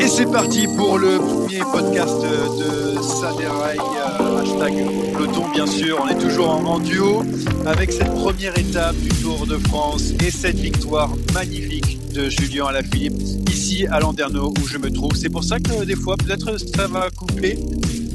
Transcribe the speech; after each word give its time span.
Et 0.00 0.08
c'est 0.08 0.30
parti 0.30 0.66
pour 0.76 0.98
le 0.98 1.18
premier 1.18 1.60
podcast 1.72 2.20
de 2.20 3.00
Saderail, 3.02 3.78
euh, 3.78 4.38
hashtag 4.40 4.74
peloton 5.14 5.48
bien 5.52 5.66
sûr. 5.66 5.98
On 6.04 6.08
est 6.08 6.18
toujours 6.18 6.50
en, 6.50 6.78
duo 6.78 7.22
avec 7.66 7.90
cette 7.92 8.12
première 8.14 8.56
étape 8.58 8.96
du 8.96 9.08
Tour 9.08 9.46
de 9.46 9.56
France 9.56 10.12
et 10.24 10.30
cette 10.30 10.56
victoire 10.56 11.10
magnifique 11.32 11.98
de 12.12 12.28
Julien 12.28 12.66
Alaphilippe 12.66 13.22
ici 13.50 13.86
à 13.90 14.00
Landerneau 14.00 14.52
où 14.60 14.66
je 14.66 14.76
me 14.76 14.90
trouve. 14.90 15.14
C'est 15.14 15.30
pour 15.30 15.44
ça 15.44 15.58
que 15.58 15.84
des 15.84 15.96
fois 15.96 16.16
peut-être 16.16 16.58
ça 16.58 16.86
va 16.86 17.08
couper, 17.10 17.58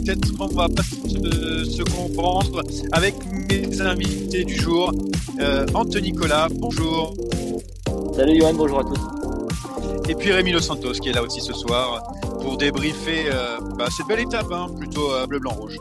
peut-être 0.05 0.37
qu'on 0.37 0.47
va 0.47 0.67
pas 0.69 0.83
se, 0.83 1.65
se 1.65 1.83
comprendre 1.83 2.61
avec 2.91 3.15
mes 3.49 3.81
invités 3.81 4.43
du 4.43 4.55
jour. 4.55 4.91
Euh, 5.39 5.65
Anthony 5.73 6.11
Nicolas, 6.11 6.47
bonjour. 6.51 7.15
Salut 8.15 8.39
Johan, 8.39 8.53
bonjour 8.53 8.79
à 8.79 8.83
tous. 8.83 9.34
Et 10.09 10.15
puis 10.15 10.31
Rémi 10.31 10.51
Los 10.51 10.61
Santos 10.61 10.93
qui 10.93 11.09
est 11.09 11.13
là 11.13 11.23
aussi 11.23 11.41
ce 11.41 11.53
soir 11.53 12.03
pour 12.41 12.57
débriefer 12.57 13.25
euh, 13.31 13.59
bah, 13.77 13.87
cette 13.95 14.07
belle 14.07 14.19
étape, 14.21 14.51
hein, 14.51 14.67
plutôt 14.77 15.11
euh, 15.13 15.25
bleu, 15.27 15.39
blanc, 15.39 15.51
rouge. 15.53 15.77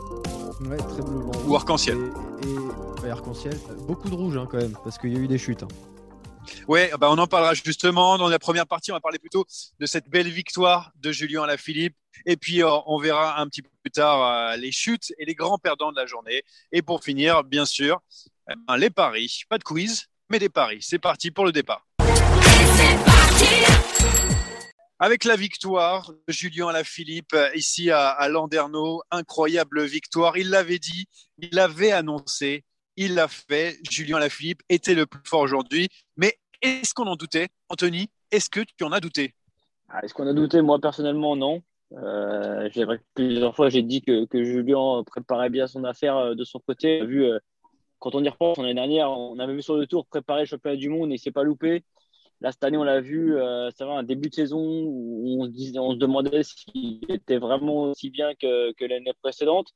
Ouais, 0.61 0.77
très 0.77 1.01
bleu, 1.01 1.19
blanc, 1.19 1.31
Ou 1.45 1.55
arc-en-ciel. 1.55 1.97
Et, 2.43 2.47
et- 2.49 3.03
ouais, 3.03 3.09
arc-en-ciel. 3.11 3.57
Beaucoup 3.87 4.09
de 4.09 4.15
rouge 4.15 4.37
hein, 4.37 4.47
quand 4.49 4.57
même, 4.57 4.75
parce 4.83 4.97
qu'il 4.97 5.13
y 5.13 5.17
a 5.17 5.19
eu 5.19 5.27
des 5.27 5.37
chutes. 5.37 5.63
hein. 5.63 5.67
Ouais, 6.67 6.91
bah, 6.99 7.07
on 7.11 7.17
en 7.17 7.27
parlera 7.27 7.53
justement 7.55 8.17
dans 8.17 8.27
la 8.29 8.37
première 8.39 8.67
partie. 8.67 8.91
On 8.91 8.95
va 8.95 8.99
parler 9.01 9.17
plutôt 9.19 9.45
de 9.79 9.85
cette 9.85 10.09
belle 10.09 10.27
victoire 10.29 10.91
de 11.01 11.11
Julien 11.11 11.43
Alaphilippe. 11.43 11.95
Et 12.25 12.37
puis 12.37 12.63
euh, 12.63 12.69
on 12.85 12.99
verra 12.99 13.39
un 13.41 13.47
petit 13.47 13.61
peu 13.61 13.69
plus 13.83 13.91
tard 13.91 14.23
euh, 14.51 14.55
les 14.55 14.71
chutes 14.71 15.11
et 15.17 15.25
les 15.25 15.33
grands 15.35 15.57
perdants 15.57 15.91
de 15.91 15.97
la 15.97 16.05
journée. 16.05 16.43
Et 16.71 16.81
pour 16.81 17.03
finir, 17.03 17.43
bien 17.43 17.65
sûr, 17.65 17.99
les 18.77 18.89
paris. 18.91 19.41
Pas 19.49 19.57
de 19.57 19.63
quiz, 19.63 20.05
mais 20.29 20.39
des 20.39 20.49
paris. 20.49 20.77
C'est 20.81 20.99
parti 20.99 21.31
pour 21.31 21.45
le 21.45 21.51
départ. 21.51 21.85
Avec 24.97 25.25
la 25.25 25.35
victoire 25.35 26.11
de 26.11 26.33
Julien 26.33 26.69
Alaphilippe 26.69 27.35
ici 27.53 27.91
à, 27.91 28.09
à 28.09 28.29
Landerneau, 28.29 29.03
incroyable 29.11 29.83
victoire. 29.83 30.37
Il 30.37 30.49
l'avait 30.49 30.79
dit, 30.79 31.05
il 31.37 31.49
l'avait 31.51 31.91
annoncé, 31.91 32.63
il 32.95 33.13
l'a 33.13 33.27
fait. 33.27 33.77
Julien 33.89 34.17
Alaphilippe 34.17 34.61
était 34.69 34.95
le 34.95 35.05
plus 35.05 35.19
fort 35.25 35.41
aujourd'hui. 35.41 35.89
Mais 36.15 36.37
est-ce 36.61 36.93
qu'on 36.93 37.07
en 37.07 37.15
doutait, 37.15 37.49
Anthony 37.69 38.09
Est-ce 38.31 38.49
que 38.49 38.61
tu 38.61 38.83
en 38.83 38.91
as 38.91 38.99
douté? 39.01 39.33
Ah, 39.89 39.99
Est-ce 40.03 40.13
qu'on 40.13 40.27
a 40.27 40.33
douté? 40.33 40.61
Moi, 40.61 40.79
personnellement, 40.79 41.35
non. 41.35 41.61
Euh, 41.93 42.69
plusieurs 43.13 43.55
fois, 43.55 43.69
j'ai 43.69 43.83
dit 43.83 44.01
que, 44.01 44.25
que 44.25 44.43
Julien 44.43 45.03
préparait 45.05 45.49
bien 45.49 45.67
son 45.67 45.83
affaire 45.83 46.17
euh, 46.17 46.35
de 46.35 46.43
son 46.43 46.59
côté. 46.59 47.05
Vu, 47.05 47.25
euh, 47.25 47.37
quand 47.99 48.15
on 48.15 48.23
y 48.23 48.29
repense, 48.29 48.57
l'année 48.57 48.73
dernière, 48.73 49.11
on 49.11 49.37
avait 49.39 49.53
vu 49.53 49.61
sur 49.61 49.75
le 49.75 49.87
tour 49.87 50.05
préparer 50.07 50.41
le 50.41 50.45
championnat 50.47 50.77
du 50.77 50.89
monde 50.89 51.11
et 51.11 51.15
il 51.15 51.19
s'est 51.19 51.31
pas 51.31 51.43
loupé. 51.43 51.83
Là, 52.41 52.51
cette 52.51 52.63
année, 52.63 52.77
on 52.77 52.83
l'a 52.83 53.01
vu, 53.01 53.37
euh, 53.37 53.71
ça 53.71 53.85
va, 53.85 53.93
un 53.93 54.03
début 54.03 54.29
de 54.29 54.35
saison 54.35 54.59
où 54.59 55.37
on 55.41 55.45
se, 55.45 55.51
disait, 55.51 55.79
on 55.79 55.93
demandait 55.93 56.43
s'il 56.43 56.99
était 57.09 57.37
vraiment 57.37 57.83
aussi 57.83 58.09
bien 58.09 58.35
que, 58.35 58.73
l'année 58.85 59.13
précédente. 59.21 59.73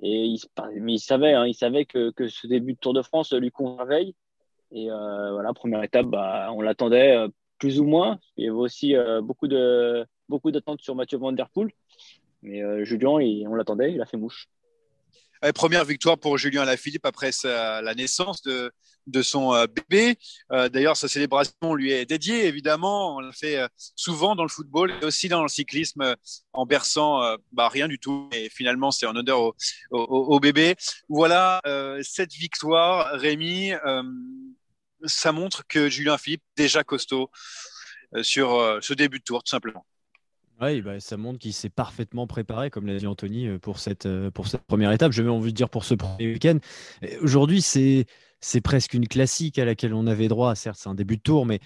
Et 0.00 0.24
il, 0.24 0.38
mais 0.80 0.94
il 0.94 0.98
savait, 1.00 1.34
hein, 1.34 1.46
il 1.46 1.54
savait 1.54 1.84
que, 1.84 2.12
ce 2.28 2.46
début 2.46 2.74
de 2.74 2.78
Tour 2.78 2.94
de 2.94 3.02
France 3.02 3.32
lui 3.32 3.50
conveille. 3.50 4.14
Et 4.70 4.90
euh, 4.90 5.32
voilà, 5.32 5.52
première 5.52 5.82
étape, 5.82 6.06
bah, 6.06 6.50
on 6.52 6.60
l'attendait 6.62 7.16
euh, 7.16 7.28
plus 7.58 7.78
ou 7.80 7.84
moins. 7.84 8.18
Il 8.36 8.44
y 8.44 8.48
avait 8.48 8.56
aussi 8.56 8.94
beaucoup 9.22 9.48
de 9.48 10.06
d'attentes 10.46 10.80
sur 10.80 10.94
Mathieu 10.94 11.18
Van 11.18 11.32
Der 11.32 11.50
Poel. 11.50 11.70
Mais 12.42 12.84
Julien, 12.84 13.18
on 13.48 13.54
l'attendait, 13.54 13.92
il 13.92 14.00
a 14.00 14.06
fait 14.06 14.16
mouche. 14.16 14.48
Première 15.54 15.84
victoire 15.84 16.18
pour 16.18 16.38
Julien 16.38 16.62
Alaphilippe 16.62 17.04
après 17.04 17.30
la 17.42 17.94
naissance 17.96 18.42
de, 18.42 19.22
son 19.22 19.52
euh, 19.54 19.66
bébé. 19.66 20.16
Euh, 20.52 20.68
D'ailleurs, 20.68 20.96
sa 20.96 21.08
célébration 21.08 21.74
lui 21.74 21.90
est 21.90 22.06
dédiée, 22.06 22.46
évidemment. 22.46 23.16
On 23.16 23.20
l'a 23.20 23.32
fait 23.32 23.56
euh, 23.56 23.66
souvent 23.96 24.36
dans 24.36 24.44
le 24.44 24.48
football 24.48 24.92
et 25.02 25.04
aussi 25.04 25.28
dans 25.28 25.42
le 25.42 25.48
cyclisme 25.48 26.14
en 26.52 26.64
berçant 26.64 27.36
bah, 27.50 27.68
rien 27.68 27.88
du 27.88 27.98
tout. 27.98 28.28
Et 28.32 28.48
finalement, 28.50 28.92
c'est 28.92 29.06
en 29.06 29.16
honneur 29.16 29.40
au, 29.40 29.54
au, 29.90 30.38
bébé. 30.38 30.76
Voilà, 31.08 31.60
cette 32.02 32.32
victoire, 32.32 33.18
Rémi, 33.18 33.72
ça 35.04 35.32
montre 35.32 35.66
que 35.66 35.88
Julien 35.88 36.18
Philippe, 36.18 36.44
déjà 36.56 36.84
costaud 36.84 37.30
sur 38.22 38.78
ce 38.80 38.94
début 38.94 39.18
de 39.18 39.24
tour, 39.24 39.42
tout 39.42 39.50
simplement. 39.50 39.84
Ouais, 40.62 40.80
bah, 40.80 41.00
ça 41.00 41.16
montre 41.16 41.40
qu'il 41.40 41.52
s'est 41.52 41.68
parfaitement 41.68 42.28
préparé, 42.28 42.70
comme 42.70 42.86
l'a 42.86 42.96
dit 42.96 43.08
Anthony, 43.08 43.48
euh, 43.48 43.58
pour 43.58 43.80
cette, 43.80 44.06
euh, 44.06 44.30
pour 44.30 44.46
cette 44.46 44.62
première 44.62 44.92
étape. 44.92 45.10
J'avais 45.10 45.28
envie 45.28 45.50
de 45.50 45.56
dire 45.56 45.68
pour 45.68 45.84
ce 45.84 45.94
premier 45.94 46.34
week-end. 46.34 46.58
Et 47.02 47.18
Aujourd'hui, 47.18 47.60
c'est, 47.60 48.06
c'est 48.40 48.60
presque 48.60 48.94
une 48.94 49.08
classique 49.08 49.58
à 49.58 49.64
laquelle 49.64 49.92
on 49.92 50.06
avait 50.06 50.28
droit. 50.28 50.54
Certes, 50.54 50.78
c'est 50.80 50.88
un 50.88 50.94
début 50.94 51.16
de 51.16 51.22
tour, 51.22 51.46
mais 51.46 51.58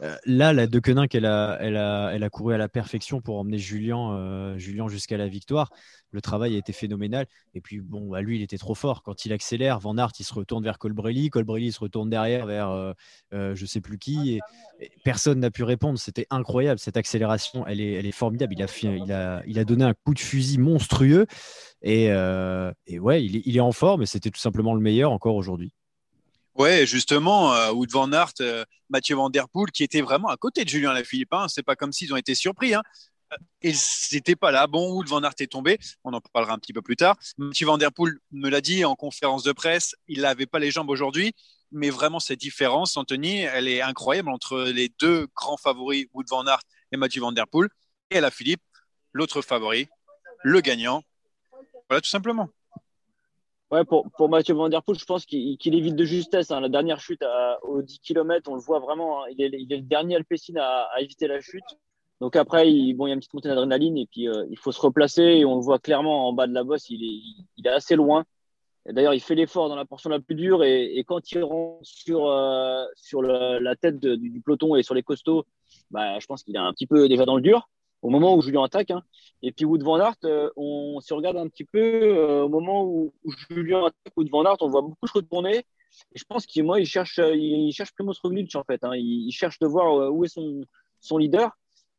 euh, 0.00 0.16
là, 0.26 0.52
la 0.52 0.66
De 0.66 0.78
Quenin, 0.80 1.06
elle 1.12 1.26
a, 1.26 1.56
elle, 1.60 1.76
a, 1.76 2.10
elle 2.12 2.24
a 2.24 2.30
couru 2.30 2.54
à 2.54 2.58
la 2.58 2.68
perfection 2.68 3.20
pour 3.20 3.38
emmener 3.38 3.58
Julien, 3.58 4.12
euh, 4.12 4.58
Julien 4.58 4.88
jusqu'à 4.88 5.16
la 5.16 5.28
victoire. 5.28 5.70
Le 6.10 6.20
travail 6.20 6.54
a 6.54 6.58
été 6.58 6.72
phénoménal. 6.72 7.26
Et 7.54 7.60
puis, 7.60 7.80
bon, 7.80 8.08
bah, 8.08 8.20
lui, 8.20 8.36
il 8.36 8.42
était 8.42 8.58
trop 8.58 8.74
fort. 8.74 9.02
Quand 9.02 9.24
il 9.24 9.32
accélère, 9.32 9.78
Van 9.80 9.96
Aert, 9.96 10.12
il 10.18 10.24
se 10.24 10.34
retourne 10.34 10.64
vers 10.64 10.78
Colbrelli. 10.78 11.30
Colbrelli 11.30 11.72
se 11.72 11.80
retourne 11.80 12.10
derrière 12.10 12.46
vers 12.46 12.70
euh, 12.70 12.92
euh, 13.32 13.54
je 13.54 13.66
sais 13.66 13.80
plus 13.80 13.98
qui. 13.98 14.40
Et, 14.80 14.90
personne 15.04 15.40
n'a 15.40 15.50
pu 15.50 15.62
répondre. 15.62 15.98
C'était 15.98 16.26
incroyable. 16.30 16.78
Cette 16.78 16.96
accélération, 16.96 17.66
elle 17.66 17.80
est, 17.80 17.92
elle 17.92 18.06
est 18.06 18.12
formidable. 18.12 18.54
Il 18.56 18.62
a, 18.62 18.66
il, 18.96 19.12
a, 19.12 19.42
il 19.46 19.58
a 19.58 19.64
donné 19.64 19.84
un 19.84 19.94
coup 19.94 20.14
de 20.14 20.20
fusil 20.20 20.58
monstrueux. 20.58 21.26
Et, 21.82 22.06
et 22.06 22.98
ouais, 22.98 23.24
il 23.24 23.36
est, 23.36 23.42
il 23.44 23.56
est 23.56 23.60
en 23.60 23.72
forme. 23.72 24.02
Et 24.02 24.06
c'était 24.06 24.30
tout 24.30 24.40
simplement 24.40 24.74
le 24.74 24.80
meilleur 24.80 25.12
encore 25.12 25.36
aujourd'hui. 25.36 25.72
Ouais, 26.54 26.86
justement, 26.86 27.52
euh, 27.54 27.72
Wood 27.72 27.90
Van 27.90 28.12
Aert, 28.12 28.32
euh, 28.40 28.64
Mathieu 28.88 29.16
Van 29.16 29.28
Der 29.28 29.48
Poel, 29.48 29.72
qui 29.72 29.82
était 29.82 30.02
vraiment 30.02 30.28
à 30.28 30.36
côté 30.36 30.64
de 30.64 30.68
Julien 30.68 30.92
Lafilippe. 30.92 31.32
Hein. 31.32 31.48
C'est 31.48 31.64
pas 31.64 31.74
comme 31.74 31.92
s'ils 31.92 32.12
ont 32.12 32.16
été 32.16 32.36
surpris. 32.36 32.74
Hein. 32.74 32.82
Euh, 33.32 33.36
Ils 33.62 33.76
n'étaient 34.12 34.36
pas 34.36 34.52
là. 34.52 34.68
Bon, 34.68 34.92
Wood 34.92 35.08
Van 35.08 35.22
Aert 35.24 35.34
est 35.40 35.50
tombé. 35.50 35.78
On 36.04 36.12
en 36.12 36.20
parlera 36.20 36.54
un 36.54 36.58
petit 36.58 36.72
peu 36.72 36.80
plus 36.82 36.94
tard. 36.94 37.16
Mathieu 37.38 37.66
Van 37.66 37.76
Der 37.76 37.92
Poel 37.92 38.18
me 38.30 38.48
l'a 38.48 38.60
dit 38.60 38.84
en 38.84 38.94
conférence 38.94 39.42
de 39.42 39.50
presse. 39.50 39.96
Il 40.06 40.20
n'avait 40.20 40.46
pas 40.46 40.60
les 40.60 40.70
jambes 40.70 40.90
aujourd'hui. 40.90 41.32
Mais 41.72 41.90
vraiment, 41.90 42.20
cette 42.20 42.38
différence, 42.38 42.96
Anthony, 42.96 43.38
elle 43.40 43.66
est 43.66 43.82
incroyable 43.82 44.28
entre 44.30 44.60
les 44.62 44.92
deux 45.00 45.26
grands 45.34 45.56
favoris, 45.56 46.06
Wood 46.14 46.28
Van 46.30 46.46
Aert 46.46 46.60
et 46.92 46.96
Mathieu 46.96 47.20
Van 47.20 47.32
Der 47.32 47.48
Poel. 47.48 47.68
Et 48.10 48.20
la 48.20 48.30
Philippe, 48.30 48.62
l'autre 49.12 49.42
favori, 49.42 49.88
le 50.44 50.60
gagnant. 50.60 51.02
Voilà, 51.88 52.00
tout 52.00 52.10
simplement. 52.10 52.48
Ouais, 53.74 53.84
pour, 53.84 54.08
pour 54.12 54.28
Mathieu 54.28 54.54
Van 54.54 54.68
Der 54.68 54.84
Poel, 54.84 54.96
je 54.96 55.04
pense 55.04 55.26
qu'il 55.26 55.74
évite 55.74 55.96
de 55.96 56.04
justesse. 56.04 56.52
Hein. 56.52 56.60
La 56.60 56.68
dernière 56.68 57.00
chute 57.00 57.24
à, 57.24 57.58
aux 57.64 57.82
10 57.82 57.98
km, 57.98 58.48
on 58.48 58.54
le 58.54 58.60
voit 58.60 58.78
vraiment. 58.78 59.24
Hein. 59.24 59.26
Il, 59.36 59.42
est, 59.42 59.48
le 59.50 59.80
dernier 59.80 60.14
Alpecin 60.14 60.54
à, 60.60 60.88
éviter 61.00 61.26
la 61.26 61.40
chute. 61.40 61.64
Donc 62.20 62.36
après, 62.36 62.70
il, 62.70 62.94
bon, 62.94 63.08
il 63.08 63.10
y 63.10 63.12
a 63.12 63.14
une 63.14 63.18
petite 63.18 63.34
montée 63.34 63.48
d'adrénaline 63.48 63.98
et 63.98 64.06
puis 64.06 64.28
euh, 64.28 64.46
il 64.48 64.56
faut 64.56 64.70
se 64.70 64.80
replacer. 64.80 65.22
Et 65.22 65.44
on 65.44 65.56
le 65.56 65.60
voit 65.60 65.80
clairement 65.80 66.28
en 66.28 66.32
bas 66.32 66.46
de 66.46 66.54
la 66.54 66.62
bosse, 66.62 66.88
il 66.88 67.02
est, 67.02 67.44
il 67.56 67.66
est 67.66 67.70
assez 67.70 67.96
loin. 67.96 68.24
D'ailleurs, 68.86 69.14
il 69.14 69.20
fait 69.20 69.34
l'effort 69.34 69.68
dans 69.68 69.74
la 69.74 69.84
portion 69.84 70.08
la 70.08 70.20
plus 70.20 70.36
dure 70.36 70.62
et, 70.62 71.02
quand 71.04 71.32
il 71.32 71.42
rentre 71.42 71.80
sur, 71.82 72.26
euh, 72.26 72.84
sur 72.94 73.22
la 73.22 73.74
tête 73.74 73.98
du, 73.98 74.40
peloton 74.40 74.76
et 74.76 74.84
sur 74.84 74.94
les 74.94 75.02
costauds, 75.02 75.46
bah, 75.90 76.20
je 76.20 76.26
pense 76.26 76.44
qu'il 76.44 76.54
est 76.54 76.60
un 76.60 76.72
petit 76.72 76.86
peu 76.86 77.08
déjà 77.08 77.24
dans 77.24 77.34
le 77.34 77.42
dur 77.42 77.68
au 78.04 78.10
moment 78.10 78.36
où 78.36 78.42
Julien 78.42 78.62
attaque. 78.62 78.90
Hein. 78.90 79.02
Et 79.42 79.50
puis 79.50 79.64
Wood 79.64 79.82
Van 79.82 79.98
Aert, 79.98 80.14
euh, 80.24 80.50
on 80.56 81.00
se 81.00 81.12
regarde 81.14 81.38
un 81.38 81.48
petit 81.48 81.64
peu 81.64 81.80
euh, 81.80 82.42
au 82.42 82.48
moment 82.48 82.84
où, 82.84 83.12
où, 83.24 83.32
Julien 83.50 83.86
attaque 83.86 84.12
Wood 84.16 84.28
Van 84.30 84.44
Aert, 84.44 84.58
on 84.60 84.68
voit 84.68 84.82
beaucoup 84.82 85.06
se 85.06 85.14
retourner. 85.14 85.64
Et 86.12 86.18
je 86.18 86.24
pense 86.24 86.44
qu'il 86.46 86.64
moi, 86.64 86.80
il 86.80 86.86
cherche, 86.86 87.18
il, 87.18 87.72
cherche 87.72 87.92
Primoz 87.92 88.20
Roglic 88.22 88.54
en 88.56 88.64
fait. 88.64 88.84
Hein. 88.84 88.94
Il, 88.94 89.26
il, 89.28 89.32
cherche 89.32 89.58
de 89.58 89.66
voir 89.66 89.94
euh, 89.94 90.10
où 90.10 90.24
est 90.24 90.28
son, 90.28 90.62
son 91.00 91.18
leader. 91.18 91.50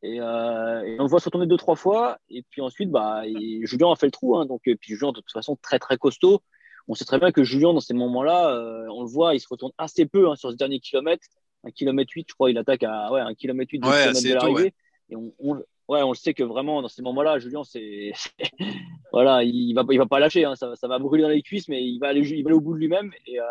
Et, 0.03 0.21
euh, 0.21 0.83
et, 0.83 0.99
on 0.99 1.03
le 1.03 1.09
voit 1.09 1.19
se 1.19 1.25
retourner 1.25 1.47
deux 1.47 1.57
trois 1.57 1.75
fois. 1.75 2.19
Et 2.29 2.43
puis 2.49 2.61
ensuite, 2.61 2.91
bah, 2.91 3.23
Julien 3.61 3.91
a 3.91 3.95
fait 3.95 4.05
le 4.05 4.11
trou. 4.11 4.37
Hein. 4.37 4.45
Donc, 4.45 4.61
et 4.65 4.75
puis 4.75 4.93
Julien 4.93 5.11
de 5.11 5.21
toute 5.21 5.31
façon 5.31 5.57
très 5.61 5.79
très 5.79 5.97
costaud. 5.97 6.41
On 6.87 6.93
sait 6.93 7.05
très 7.05 7.17
bien 7.17 7.31
que 7.31 7.43
Julien 7.43 7.73
dans 7.73 7.79
ces 7.79 7.95
moments-là, 7.95 8.51
euh, 8.51 8.85
on 8.93 9.01
le 9.01 9.09
voit, 9.09 9.33
il 9.33 9.39
se 9.39 9.47
retourne 9.49 9.71
assez 9.79 10.05
peu 10.05 10.29
hein, 10.29 10.35
sur 10.35 10.51
ce 10.51 10.55
dernier 10.55 10.79
kilomètre. 10.79 11.25
Un 11.63 11.71
kilomètre 11.71 12.11
8, 12.13 12.27
je 12.29 12.33
crois, 12.35 12.51
il 12.51 12.59
attaque 12.59 12.83
à 12.83 13.11
ouais, 13.11 13.21
un 13.21 13.33
kilomètre 13.33 13.71
8 13.71 13.83
ouais, 13.83 14.13
de 14.13 14.33
l'arrivée. 14.35 14.61
Ouais. 14.61 14.73
Et 15.09 15.15
on, 15.15 15.33
on, 15.39 15.63
ouais, 15.87 16.01
on 16.01 16.11
le 16.11 16.15
sait 16.15 16.33
que 16.33 16.43
vraiment 16.43 16.81
dans 16.81 16.87
ces 16.87 17.01
moments-là, 17.01 17.39
Julien, 17.39 17.63
c'est 17.63 18.11
voilà, 19.11 19.43
il 19.43 19.73
va 19.73 19.83
il 19.91 19.97
va 19.97 20.05
pas 20.05 20.19
lâcher, 20.19 20.45
hein, 20.45 20.55
ça, 20.55 20.75
ça, 20.75 20.87
va 20.87 20.99
brûler 20.99 21.23
dans 21.23 21.29
les 21.29 21.41
cuisses, 21.41 21.67
mais 21.69 21.83
il 21.83 21.99
va 21.99 22.07
aller, 22.09 22.21
il 22.21 22.43
va 22.43 22.53
au 22.53 22.61
bout 22.61 22.73
de 22.73 22.79
lui-même. 22.79 23.11
Et 23.27 23.39
euh, 23.39 23.43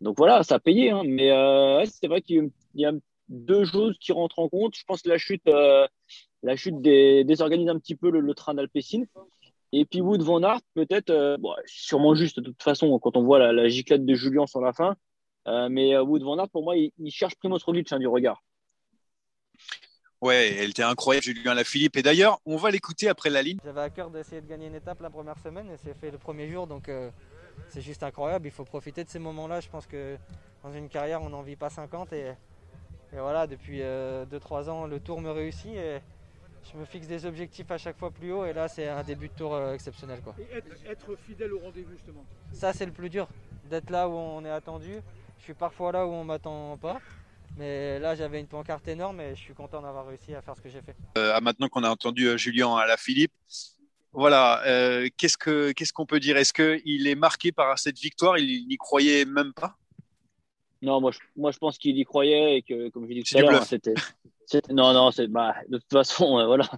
donc 0.00 0.16
voilà, 0.16 0.42
ça 0.42 0.56
a 0.56 0.58
payé. 0.58 0.90
Hein, 0.90 1.02
mais 1.04 1.30
euh, 1.30 1.84
c'est 1.86 2.08
vrai 2.08 2.22
qu'il 2.22 2.50
y 2.74 2.86
a 2.86 2.92
deux 3.28 3.64
choses 3.64 3.96
qui 3.98 4.12
rentrent 4.12 4.38
en 4.38 4.48
compte. 4.48 4.74
Je 4.76 4.84
pense 4.84 5.02
que 5.02 5.08
la 5.08 5.18
chute, 5.18 5.46
euh, 5.48 5.86
la 6.42 6.56
chute 6.56 6.80
des, 6.80 7.24
désorganise 7.24 7.68
un 7.68 7.78
petit 7.78 7.96
peu 7.96 8.10
le, 8.10 8.34
train 8.34 8.54
d'Alpecin. 8.54 9.04
Et 9.72 9.84
puis 9.84 10.00
Wood 10.00 10.22
Van 10.22 10.42
Aert, 10.42 10.60
peut-être, 10.74 11.36
bon, 11.38 11.52
sûrement 11.66 12.14
juste 12.14 12.40
de 12.40 12.44
toute 12.46 12.62
façon 12.62 12.98
quand 12.98 13.18
on 13.18 13.22
voit 13.22 13.38
la, 13.38 13.52
la 13.52 13.64
de 13.64 14.14
Julien 14.14 14.46
sur 14.46 14.62
la 14.62 14.72
fin. 14.72 14.96
mais 15.68 15.98
Wood 15.98 16.22
Van 16.22 16.38
Aert, 16.38 16.48
pour 16.48 16.64
moi, 16.64 16.76
il, 16.76 16.90
il 16.98 17.10
cherche 17.10 17.34
Primoz 17.36 17.62
Roglic 17.64 17.92
hein, 17.92 17.98
du 17.98 18.06
regard. 18.06 18.42
Ouais, 20.20 20.52
elle 20.58 20.70
était 20.70 20.82
incroyable, 20.82 21.24
Julien 21.24 21.54
Lafilippe. 21.54 21.96
Et 21.96 22.02
d'ailleurs, 22.02 22.40
on 22.44 22.56
va 22.56 22.70
l'écouter 22.70 23.08
après 23.08 23.30
la 23.30 23.40
ligne. 23.40 23.58
J'avais 23.64 23.82
à 23.82 23.90
cœur 23.90 24.10
d'essayer 24.10 24.40
de 24.40 24.48
gagner 24.48 24.66
une 24.66 24.74
étape 24.74 25.00
la 25.00 25.10
première 25.10 25.38
semaine 25.38 25.70
et 25.70 25.76
c'est 25.76 25.94
fait 25.94 26.10
le 26.10 26.18
premier 26.18 26.48
jour, 26.48 26.66
donc 26.66 26.88
euh, 26.88 27.10
c'est 27.68 27.80
juste 27.80 28.02
incroyable. 28.02 28.46
Il 28.46 28.50
faut 28.50 28.64
profiter 28.64 29.04
de 29.04 29.08
ces 29.08 29.20
moments-là. 29.20 29.60
Je 29.60 29.68
pense 29.68 29.86
que 29.86 30.16
dans 30.64 30.72
une 30.72 30.88
carrière, 30.88 31.22
on 31.22 31.30
n'en 31.30 31.42
vit 31.42 31.54
pas 31.54 31.70
50 31.70 32.12
et, 32.14 32.34
et 33.12 33.16
voilà, 33.16 33.46
depuis 33.46 33.78
2-3 33.78 33.82
euh, 33.82 34.68
ans, 34.68 34.86
le 34.86 34.98
tour 34.98 35.20
me 35.20 35.30
réussit 35.30 35.70
et 35.70 36.00
je 36.72 36.76
me 36.76 36.84
fixe 36.84 37.06
des 37.06 37.24
objectifs 37.24 37.70
à 37.70 37.78
chaque 37.78 37.96
fois 37.96 38.10
plus 38.10 38.32
haut 38.32 38.44
et 38.44 38.52
là, 38.52 38.66
c'est 38.66 38.88
un 38.88 39.04
début 39.04 39.28
de 39.28 39.34
tour 39.34 39.54
euh, 39.54 39.72
exceptionnel. 39.72 40.20
Quoi. 40.22 40.34
Et 40.40 40.56
être, 40.56 40.66
être 40.90 41.16
fidèle 41.16 41.52
au 41.52 41.60
rendez-vous, 41.60 41.92
justement 41.92 42.24
Ça, 42.52 42.72
c'est 42.72 42.86
le 42.86 42.92
plus 42.92 43.08
dur, 43.08 43.28
d'être 43.70 43.90
là 43.90 44.08
où 44.08 44.14
on 44.14 44.44
est 44.44 44.50
attendu. 44.50 44.94
Je 45.38 45.44
suis 45.44 45.54
parfois 45.54 45.92
là 45.92 46.04
où 46.04 46.10
on 46.10 46.24
m'attend 46.24 46.76
pas. 46.76 46.98
Mais 47.58 47.98
là, 47.98 48.14
j'avais 48.14 48.38
une 48.38 48.46
pancarte 48.46 48.86
énorme 48.86 49.20
et 49.20 49.34
je 49.34 49.40
suis 49.40 49.52
content 49.52 49.82
d'avoir 49.82 50.06
réussi 50.06 50.32
à 50.32 50.40
faire 50.40 50.56
ce 50.56 50.62
que 50.62 50.68
j'ai 50.68 50.80
fait. 50.80 50.94
Euh, 51.18 51.40
maintenant 51.40 51.68
qu'on 51.68 51.82
a 51.82 51.90
entendu 51.90 52.28
euh, 52.28 52.36
Julien 52.36 52.76
à 52.76 52.86
la 52.86 52.96
Philippe, 52.96 53.32
voilà, 54.12 54.62
euh, 54.64 55.08
qu'est-ce 55.16 55.36
qu'on 55.36 55.72
qu'est-ce 55.72 55.92
qu'on 55.92 56.06
peut 56.06 56.20
dire? 56.20 56.36
Est-ce 56.36 56.52
qu'il 56.52 57.08
est 57.08 57.16
marqué 57.16 57.50
par 57.50 57.76
cette 57.78 57.98
victoire? 57.98 58.38
Il 58.38 58.68
n'y 58.68 58.76
croyait 58.76 59.24
même 59.24 59.52
pas? 59.52 59.74
Non, 60.82 61.00
moi 61.00 61.10
je, 61.10 61.18
moi, 61.36 61.50
je 61.50 61.58
pense 61.58 61.76
qu'il 61.78 61.98
y 61.98 62.04
croyait 62.04 62.58
et 62.58 62.62
que, 62.62 62.90
comme 62.90 63.08
je 63.08 63.14
dis 63.14 63.24
tout 63.24 63.36
à 63.36 63.40
l'heure, 63.40 63.64
c'était. 63.64 63.94
Non, 64.70 64.94
non, 64.94 65.10
c'est 65.10 65.26
bah, 65.26 65.56
de 65.68 65.78
toute 65.78 65.92
façon, 65.92 66.38
euh, 66.38 66.46
voilà. 66.46 66.70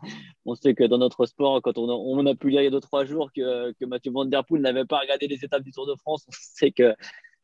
On 0.47 0.55
sait 0.55 0.75
que 0.75 0.85
dans 0.85 0.99
notre 0.99 1.27
sport, 1.27 1.61
quand 1.63 1.77
on 1.77 1.89
a, 1.89 1.93
on 1.93 2.25
a 2.27 2.35
pu 2.35 2.49
lire 2.49 2.63
il 2.63 2.65
y 2.65 2.69
a 2.69 2.71
deux 2.71 2.81
trois 2.81 3.05
jours 3.05 3.31
que, 3.37 3.73
que 3.73 3.85
Mathieu 3.85 4.11
Van 4.11 4.25
Der 4.25 4.45
Poel 4.45 4.63
n'avait 4.63 4.87
pas 4.87 4.99
regardé 4.99 5.29
les 5.29 5.45
étapes 5.45 5.63
du 5.63 5.71
Tour 5.71 5.87
de 5.87 5.95
France, 5.95 6.25
on 6.27 6.33
sait 6.33 6.73
que 6.73 6.97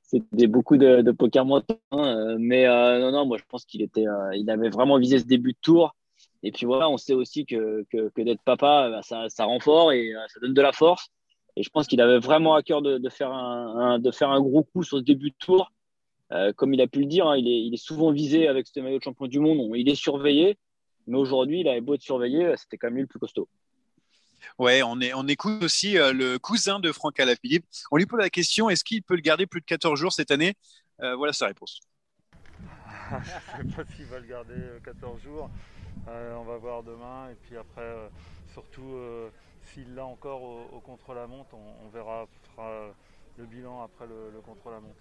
c'était 0.07 0.47
beaucoup 0.47 0.77
de, 0.77 1.11
poker. 1.11 1.45
Hein, 1.91 2.37
mais 2.39 2.67
euh, 2.67 3.01
non, 3.01 3.13
non, 3.13 3.27
moi 3.27 3.39
je 3.39 3.45
pense 3.49 3.65
qu'il 3.65 3.83
était, 3.83 4.07
euh, 4.07 4.35
il 4.37 4.49
avait 4.51 4.71
vraiment 4.71 4.99
visé 4.99 5.19
ce 5.19 5.25
début 5.25 5.53
de 5.53 5.59
tour. 5.61 5.95
Et 6.43 6.53
puis 6.53 6.65
voilà, 6.67 6.89
on 6.89 6.97
sait 6.97 7.15
aussi 7.15 7.45
que, 7.45 7.85
que, 7.91 8.23
d'être 8.23 8.43
papa, 8.43 8.89
bah, 8.91 9.03
ça, 9.03 9.29
ça 9.29 9.45
rend 9.45 9.59
fort 9.59 9.93
et 9.93 10.15
euh, 10.15 10.21
ça 10.29 10.41
donne 10.41 10.55
de 10.55 10.63
la 10.63 10.73
force. 10.73 11.09
Et 11.57 11.63
je 11.63 11.71
pense 11.71 11.87
qu'il 11.87 12.01
avait 12.01 12.19
vraiment 12.19 12.55
à 12.55 12.63
cœur 12.63 12.83
de, 12.83 13.01
faire 13.09 13.33
un, 13.33 13.99
gros 14.41 14.63
coup 14.63 14.83
sur 14.83 14.99
ce 14.99 15.03
début 15.03 15.31
de 15.31 15.37
tour. 15.39 15.73
Comme 16.57 16.75
il 16.75 16.81
a 16.83 16.87
pu 16.87 17.01
le 17.01 17.07
dire, 17.07 17.27
hein, 17.27 17.37
il, 17.39 17.49
est, 17.49 17.65
il 17.65 17.73
est 17.73 17.83
souvent 17.83 18.13
visé 18.13 18.47
avec 18.47 18.67
ce 18.67 18.79
maillot 18.81 18.99
de 18.99 19.03
champion 19.03 19.27
du 19.27 19.41
monde. 19.41 19.73
Il 19.75 19.89
est 19.89 19.95
surveillé, 19.95 20.59
mais 21.07 21.17
aujourd'hui, 21.17 21.61
il 21.61 21.69
avait 21.69 21.81
beau 21.81 21.95
être 21.95 22.03
surveillé, 22.03 22.53
c'était 22.57 22.77
quand 22.77 22.89
même 22.89 22.97
lui 22.97 23.03
le 23.03 23.09
plus 23.09 23.19
costaud. 23.19 23.49
Ouais, 24.59 24.83
on, 24.83 25.01
est, 25.01 25.13
on 25.15 25.27
écoute 25.29 25.63
aussi 25.63 25.99
euh, 25.99 26.13
le 26.13 26.39
cousin 26.39 26.81
de 26.81 26.93
Franck 26.93 27.21
Alaphilippe. 27.21 27.67
On 27.91 27.97
lui 27.97 28.07
pose 28.07 28.21
la 28.21 28.31
question 28.31 28.71
est-ce 28.71 28.85
qu'il 28.85 29.03
peut 29.03 29.15
le 29.15 29.21
garder 29.21 29.47
plus 29.47 29.61
de 29.61 29.67
14 29.67 29.99
jours 29.99 30.13
cette 30.13 30.31
année? 30.31 30.55
Euh, 31.03 31.15
Voilà 31.17 31.33
sa 31.33 31.47
réponse. 31.47 31.81
Je 33.59 33.63
ne 33.63 33.71
sais 33.71 33.77
pas 33.77 33.85
s'il 33.95 34.07
va 34.07 34.19
le 34.19 34.27
garder 34.27 34.55
14 34.85 35.23
jours. 35.23 35.51
Euh, 36.09 36.35
on 36.37 36.45
va 36.45 36.57
voir 36.57 36.83
demain. 36.83 37.31
Et 37.31 37.35
puis 37.35 37.57
après, 37.57 37.95
surtout, 38.53 38.97
s'il 39.73 39.95
l'a 39.95 40.05
encore 40.05 40.43
au, 40.43 40.69
au 40.73 40.81
contre-la-montre, 40.81 41.55
on, 41.55 41.87
on, 41.87 41.89
verra 41.91 42.27
fera 42.55 42.89
le 43.37 43.45
bilan 43.47 43.83
après 43.83 44.07
le, 44.07 44.31
le 44.33 44.41
contre-la-montre. 44.41 44.97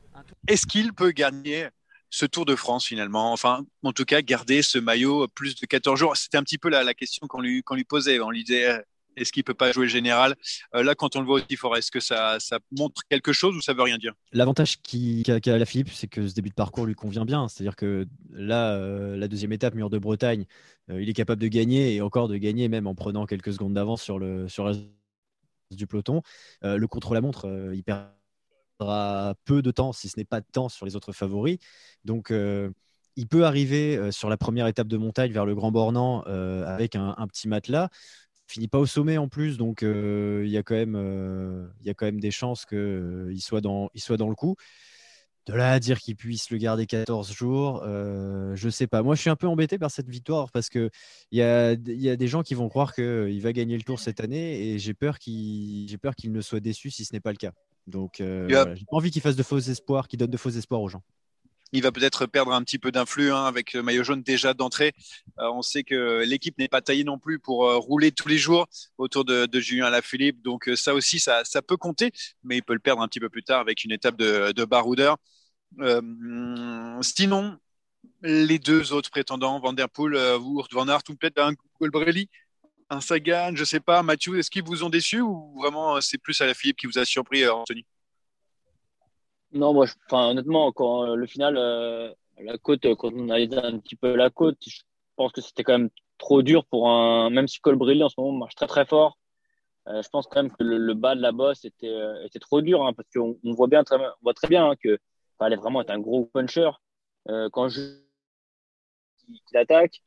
Est-ce 0.48 0.66
qu'il 0.66 0.94
peut 0.94 1.12
gagner 1.12 1.70
ce 2.10 2.26
Tour 2.26 2.46
de 2.46 2.56
France 2.56 2.86
finalement? 2.86 3.32
Enfin, 3.32 3.66
en 3.84 3.94
tout 3.94 4.06
cas, 4.06 4.22
garder 4.22 4.62
ce 4.62 4.78
maillot 4.78 5.28
plus 5.30 5.56
de 5.56 5.66
14 5.66 6.00
jours? 6.00 6.18
C'était 6.18 6.38
un 6.38 6.44
petit 6.44 6.58
peu 6.58 6.70
la, 6.70 6.84
la 6.84 6.94
question 6.94 7.28
qu'on 7.28 7.42
lui, 7.42 7.64
qu'on 7.64 7.76
lui 7.76 7.86
posait. 7.86 8.20
On 8.20 8.30
lui 8.30 8.44
disait 8.44 8.84
est-ce 9.16 9.32
qu'il 9.32 9.44
peut 9.44 9.54
pas 9.54 9.72
jouer 9.72 9.86
le 9.86 9.92
général? 9.92 10.36
Euh, 10.74 10.84
Là, 10.84 10.96
quand 10.96 11.16
on 11.16 11.20
le 11.20 11.26
voit 11.26 11.38
au 11.38 11.42
Tifort, 11.42 11.76
est-ce 11.78 11.92
que 11.92 12.00
ça, 12.00 12.38
ça, 12.40 12.60
montre 12.78 13.02
quelque 13.10 13.34
chose 13.34 13.56
ou 13.56 13.62
ça 13.62 13.74
veut 13.74 13.82
rien 13.82 13.98
dire? 13.98 14.14
L'avantage 14.32 14.78
qu'a 14.82 15.40
qu 15.40 15.50
la 15.50 15.66
Philippe, 15.66 15.90
c'est 15.92 16.08
que 16.08 16.28
ce 16.28 16.34
début 16.34 16.50
de 16.50 16.56
parcours 16.56 16.86
lui 16.86 16.96
convient 16.96 17.26
bien. 17.26 17.48
C'est-à-dire 17.48 17.76
que 17.76 18.08
là, 18.32 18.74
euh, 18.74 19.18
la 19.18 19.28
deuxième 19.28 19.52
étape, 19.52 19.74
mur 19.74 19.90
de 19.90 19.98
Bretagne, 19.98 20.46
euh, 20.90 21.02
il 21.02 21.10
est 21.10 21.14
capable 21.14 21.42
de 21.42 21.48
gagner 21.48 21.96
et 21.96 22.02
encore 22.02 22.28
de 22.28 22.38
gagner 22.38 22.68
même 22.68 22.88
en 22.88 22.96
prenant 22.96 23.26
quelques 23.26 23.54
secondes 23.54 23.74
d'avance 23.74 24.02
sur 24.02 24.20
le 24.20 24.48
sur 24.48 24.72
du 25.72 25.88
peloton. 25.88 26.22
Euh, 26.64 26.78
le 26.78 26.88
contre-la-montre, 26.88 27.72
il 27.74 27.84
perdra 27.84 29.36
peu 29.46 29.62
de 29.62 29.72
temps, 29.72 29.94
si 29.94 30.10
ce 30.10 30.18
n'est 30.18 30.26
pas 30.26 30.42
de 30.42 30.48
temps, 30.52 30.70
sur 30.70 30.86
les 30.86 30.96
autres 30.96 31.12
favoris. 31.12 31.58
Donc 32.04 32.32
il 33.18 33.28
peut 33.28 33.46
arriver 33.46 34.12
sur 34.12 34.30
la 34.30 34.38
première 34.38 34.68
étape 34.68 34.88
de 34.88 34.98
montagne 34.98 35.32
vers 35.32 35.46
le 35.46 35.56
Grand 35.56 35.72
Bornand 35.72 36.22
avec 36.22 36.96
un 36.96 37.28
petit 37.28 37.48
matelas 37.48 37.90
finit 38.48 38.68
pas 38.68 38.80
au 38.80 38.86
sommet 38.86 39.18
en 39.18 39.28
plus, 39.28 39.58
donc 39.58 39.84
euh, 39.84 40.44
il 40.46 40.52
y 40.52 40.58
a 40.58 40.64
quand 40.64 40.76
même 40.76 40.96
euh, 40.96 41.68
il 41.82 41.88
y 41.88 41.90
a 41.90 41.94
quand 41.94 42.06
même 42.06 42.20
des 42.20 42.32
chances 42.32 42.66
qu'il 42.66 42.78
euh, 42.78 43.38
soit 43.40 43.62
dans 43.62 43.90
il 43.94 44.02
soit 44.02 44.18
dans 44.18 44.30
le 44.30 44.36
coup. 44.36 44.56
De 45.48 45.54
là 45.54 45.74
à 45.74 45.80
dire 45.80 46.00
qu'il 46.00 46.16
puisse 46.16 46.50
le 46.50 46.58
garder 46.58 46.88
14 46.88 47.32
jours, 47.32 47.84
je 47.86 48.70
sais 48.72 48.88
pas. 48.88 49.04
Moi, 49.04 49.14
je 49.14 49.22
suis 49.22 49.30
un 49.30 49.36
peu 49.36 49.48
embêté 49.48 49.78
par 49.78 49.92
cette 49.92 50.10
victoire 50.10 50.50
parce 50.52 50.70
que 50.70 50.90
il 51.30 51.38
y 51.38 51.44
a, 51.44 51.74
y 51.74 52.10
a 52.10 52.16
des 52.16 52.28
gens 52.28 52.42
qui 52.42 52.56
vont 52.56 52.68
croire 52.68 52.96
qu'il 52.96 53.40
va 53.44 53.54
gagner 53.54 53.78
le 53.78 53.84
Tour 53.84 54.00
cette 54.00 54.22
année 54.22 54.70
et 54.70 54.80
j'ai 54.80 54.96
peur 54.96 55.20
qu'il 55.20 55.86
qu'il 56.18 56.32
ne 56.32 56.42
soit 56.42 56.62
déçu 56.62 56.90
si 56.90 57.06
ce 57.06 57.14
n'est 57.14 57.20
pas 57.20 57.30
le 57.30 57.38
cas. 57.38 57.52
Donc, 57.88 58.20
euh, 58.20 58.48
voilà. 58.50 58.76
j'ai 58.76 58.86
pas 58.86 58.96
envie 58.98 59.12
qu'il 59.12 59.22
fasse 59.22 59.36
de 59.36 59.44
faux 59.44 59.60
espoirs, 59.60 60.08
qu'il 60.08 60.20
donne 60.20 60.32
de 60.32 60.38
faux 60.38 60.50
espoirs 60.50 60.82
aux 60.82 60.90
gens. 60.90 61.04
Il 61.76 61.84
va 61.84 61.92
peut-être 61.92 62.26
perdre 62.26 62.54
un 62.54 62.64
petit 62.64 62.80
peu 62.80 62.92
d'influx 62.92 63.32
hein, 63.32 63.46
avec 63.46 63.74
le 63.74 63.84
maillot 63.84 64.04
jaune 64.04 64.24
déjà 64.24 64.54
d'entrée. 64.54 64.94
Euh, 65.40 65.50
on 65.52 65.62
sait 65.62 65.84
que 65.84 66.24
l'équipe 66.26 66.58
n'est 66.58 66.70
pas 66.70 66.82
taillée 66.82 67.04
non 67.04 67.20
plus 67.20 67.38
pour 67.38 67.68
euh, 67.68 67.78
rouler 67.78 68.12
tous 68.12 68.30
les 68.30 68.38
jours 68.38 68.68
autour 68.98 69.26
de, 69.26 69.48
Julien 69.60 69.86
Alaphilippe. 69.86 70.42
Donc 70.42 70.70
euh, 70.70 70.76
ça 70.76 70.94
aussi, 70.94 71.20
ça, 71.20 71.44
peut 71.68 71.78
compter, 71.78 72.12
mais 72.44 72.58
il 72.58 72.64
peut 72.64 72.74
le 72.74 72.80
perdre 72.80 73.02
un 73.02 73.08
petit 73.08 73.20
peu 73.20 73.30
plus 73.30 73.44
tard 73.44 73.60
avec 73.60 73.84
une 73.84 73.92
étape 73.92 74.18
de, 74.18 74.54
de 74.54 74.66
baroudeur. 74.66 75.18
Sinon, 77.02 77.58
les 78.22 78.60
deux 78.60 78.94
autres 78.94 79.10
prétendants, 79.10 79.60
Van 79.60 79.74
Der 79.74 79.90
Poel, 79.90 80.16
Wout 80.38 80.68
Van 80.72 80.88
Aert 80.88 81.02
ou 81.10 81.16
peut-être 81.16 81.40
un 81.40 81.54
Colbrelli, 81.80 82.30
un 82.90 83.02
Sagan, 83.02 83.52
je 83.56 83.66
sais 83.66 83.82
pas, 83.82 84.02
Mathieu, 84.04 84.40
est-ce 84.40 84.50
qu'ils 84.50 84.64
vous 84.64 84.84
ont 84.84 84.90
déçu 84.90 85.20
ou 85.20 85.54
vraiment 85.58 86.00
c'est 86.00 86.18
plus 86.18 86.40
Alaphilippe 86.40 86.78
qui 86.78 86.88
vous 86.88 87.00
a 87.00 87.04
surpris, 87.04 87.46
Anthony? 87.48 87.86
Non, 89.56 89.74
moi, 89.74 89.86
je, 89.86 89.94
honnêtement, 90.12 90.72
quand 90.74 91.08
euh, 91.08 91.16
le 91.16 91.26
final, 91.28 91.56
euh, 91.58 92.14
la 92.40 92.58
côte, 92.58 92.82
quand 92.98 93.12
on 93.14 93.30
a 93.30 93.40
aidé 93.40 93.58
un 93.58 93.80
petit 93.80 93.96
peu 93.96 94.16
la 94.16 94.30
côte, 94.30 94.58
je 94.68 94.82
pense 95.16 95.32
que 95.32 95.42
c'était 95.42 95.64
quand 95.64 95.78
même 95.78 95.90
trop 96.18 96.42
dur 96.42 96.66
pour 96.66 96.90
un, 96.90 97.30
même 97.30 97.48
si 97.48 97.60
Colbrelli 97.62 98.04
en 98.04 98.10
ce 98.10 98.16
moment 98.20 98.38
marche 98.38 98.56
très 98.56 98.68
très 98.68 98.86
fort. 98.86 99.18
Euh, 99.88 100.02
je 100.02 100.10
pense 100.10 100.28
quand 100.28 100.42
même 100.44 100.52
que 100.52 100.64
le, 100.64 100.78
le, 100.78 100.94
bas 100.94 101.16
de 101.16 101.22
la 101.22 101.32
bosse 101.32 101.64
était, 101.64 101.88
euh, 101.88 102.26
était 102.26 102.40
trop 102.40 102.62
dur, 102.62 102.84
hein, 102.86 102.94
parce 102.94 103.08
qu'on 103.14 103.38
on 103.44 103.54
voit 103.54 103.68
bien 103.68 103.84
très, 103.84 103.98
on 103.98 104.24
voit 104.24 104.34
très 104.34 104.48
bien 104.48 104.72
hein, 104.72 104.76
que 104.76 104.98
fallait 105.38 105.56
vraiment 105.58 105.82
être 105.82 105.92
un 105.92 106.00
gros 106.00 106.26
puncher. 106.26 106.72
Euh, 107.30 107.50
quand 107.52 107.70
je 107.70 107.82
qui, 109.20 109.42
qui 109.48 109.58
attaque, 109.58 110.02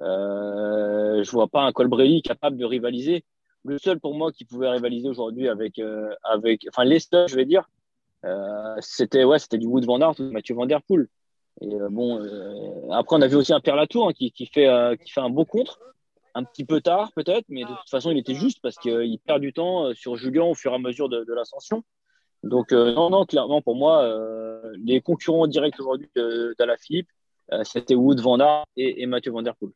euh, 0.00 1.24
je 1.24 1.30
vois 1.30 1.48
pas 1.48 1.62
un 1.62 1.72
Colbrelli 1.72 2.22
capable 2.22 2.56
de 2.56 2.64
rivaliser. 2.64 3.24
le 3.64 3.78
seul 3.78 4.00
pour 4.00 4.14
moi 4.14 4.32
qui 4.32 4.44
pouvait 4.44 4.68
rivaliser 4.70 5.08
aujourd'hui 5.08 5.48
avec, 5.48 5.80
avec, 6.22 6.66
enfin 6.68 6.84
les 6.84 7.00
seuls, 7.00 7.28
je 7.28 7.36
vais 7.36 7.46
dire, 7.46 7.68
c'était 8.80 9.24
ouais, 9.24 9.38
c'était 9.38 9.58
du 9.58 9.66
Wood 9.66 9.84
Van 9.84 10.00
Aert 10.00 10.20
ou 10.20 10.30
Mathieu 10.30 10.54
Van 10.54 10.66
Der 10.66 10.82
Poel. 10.82 11.08
Et 11.62 11.68
bon, 11.90 12.20
après 12.92 13.16
on 13.16 13.22
a 13.22 13.26
vu 13.26 13.36
aussi 13.36 13.52
un 13.52 13.60
Pierre 13.60 13.76
Latour 13.76 14.08
hein, 14.08 14.12
qui, 14.12 14.30
qui, 14.30 14.46
fait, 14.46 14.68
qui 15.02 15.10
fait 15.10 15.20
un 15.20 15.30
beau 15.30 15.44
contre 15.44 15.80
un 16.34 16.44
petit 16.44 16.66
peu 16.66 16.82
tard 16.82 17.12
peut-être, 17.14 17.46
mais 17.48 17.62
de 17.62 17.68
toute 17.68 17.88
façon, 17.90 18.10
il 18.10 18.18
était 18.18 18.34
juste 18.34 18.58
parce 18.62 18.76
qu'il 18.76 19.18
perd 19.26 19.40
du 19.40 19.54
temps 19.54 19.94
sur 19.94 20.16
Julien 20.16 20.44
au 20.44 20.54
fur 20.54 20.72
et 20.72 20.74
à 20.74 20.78
mesure 20.78 21.08
de, 21.08 21.32
l'ascension. 21.32 21.82
Donc, 22.42 22.72
non, 22.72 23.08
non, 23.08 23.24
clairement, 23.24 23.62
pour 23.62 23.74
moi, 23.74 24.06
les 24.84 25.00
concurrents 25.00 25.46
directs 25.46 25.80
aujourd'hui 25.80 26.10
d'Alaphilippe, 26.58 27.08
euh, 27.52 27.62
c'était 27.64 27.94
Wood, 27.94 28.20
Van 28.20 28.64
et, 28.76 29.02
et, 29.02 29.06
Mathieu 29.06 29.30
Van 29.30 29.42
Der 29.42 29.54
Poel. 29.56 29.72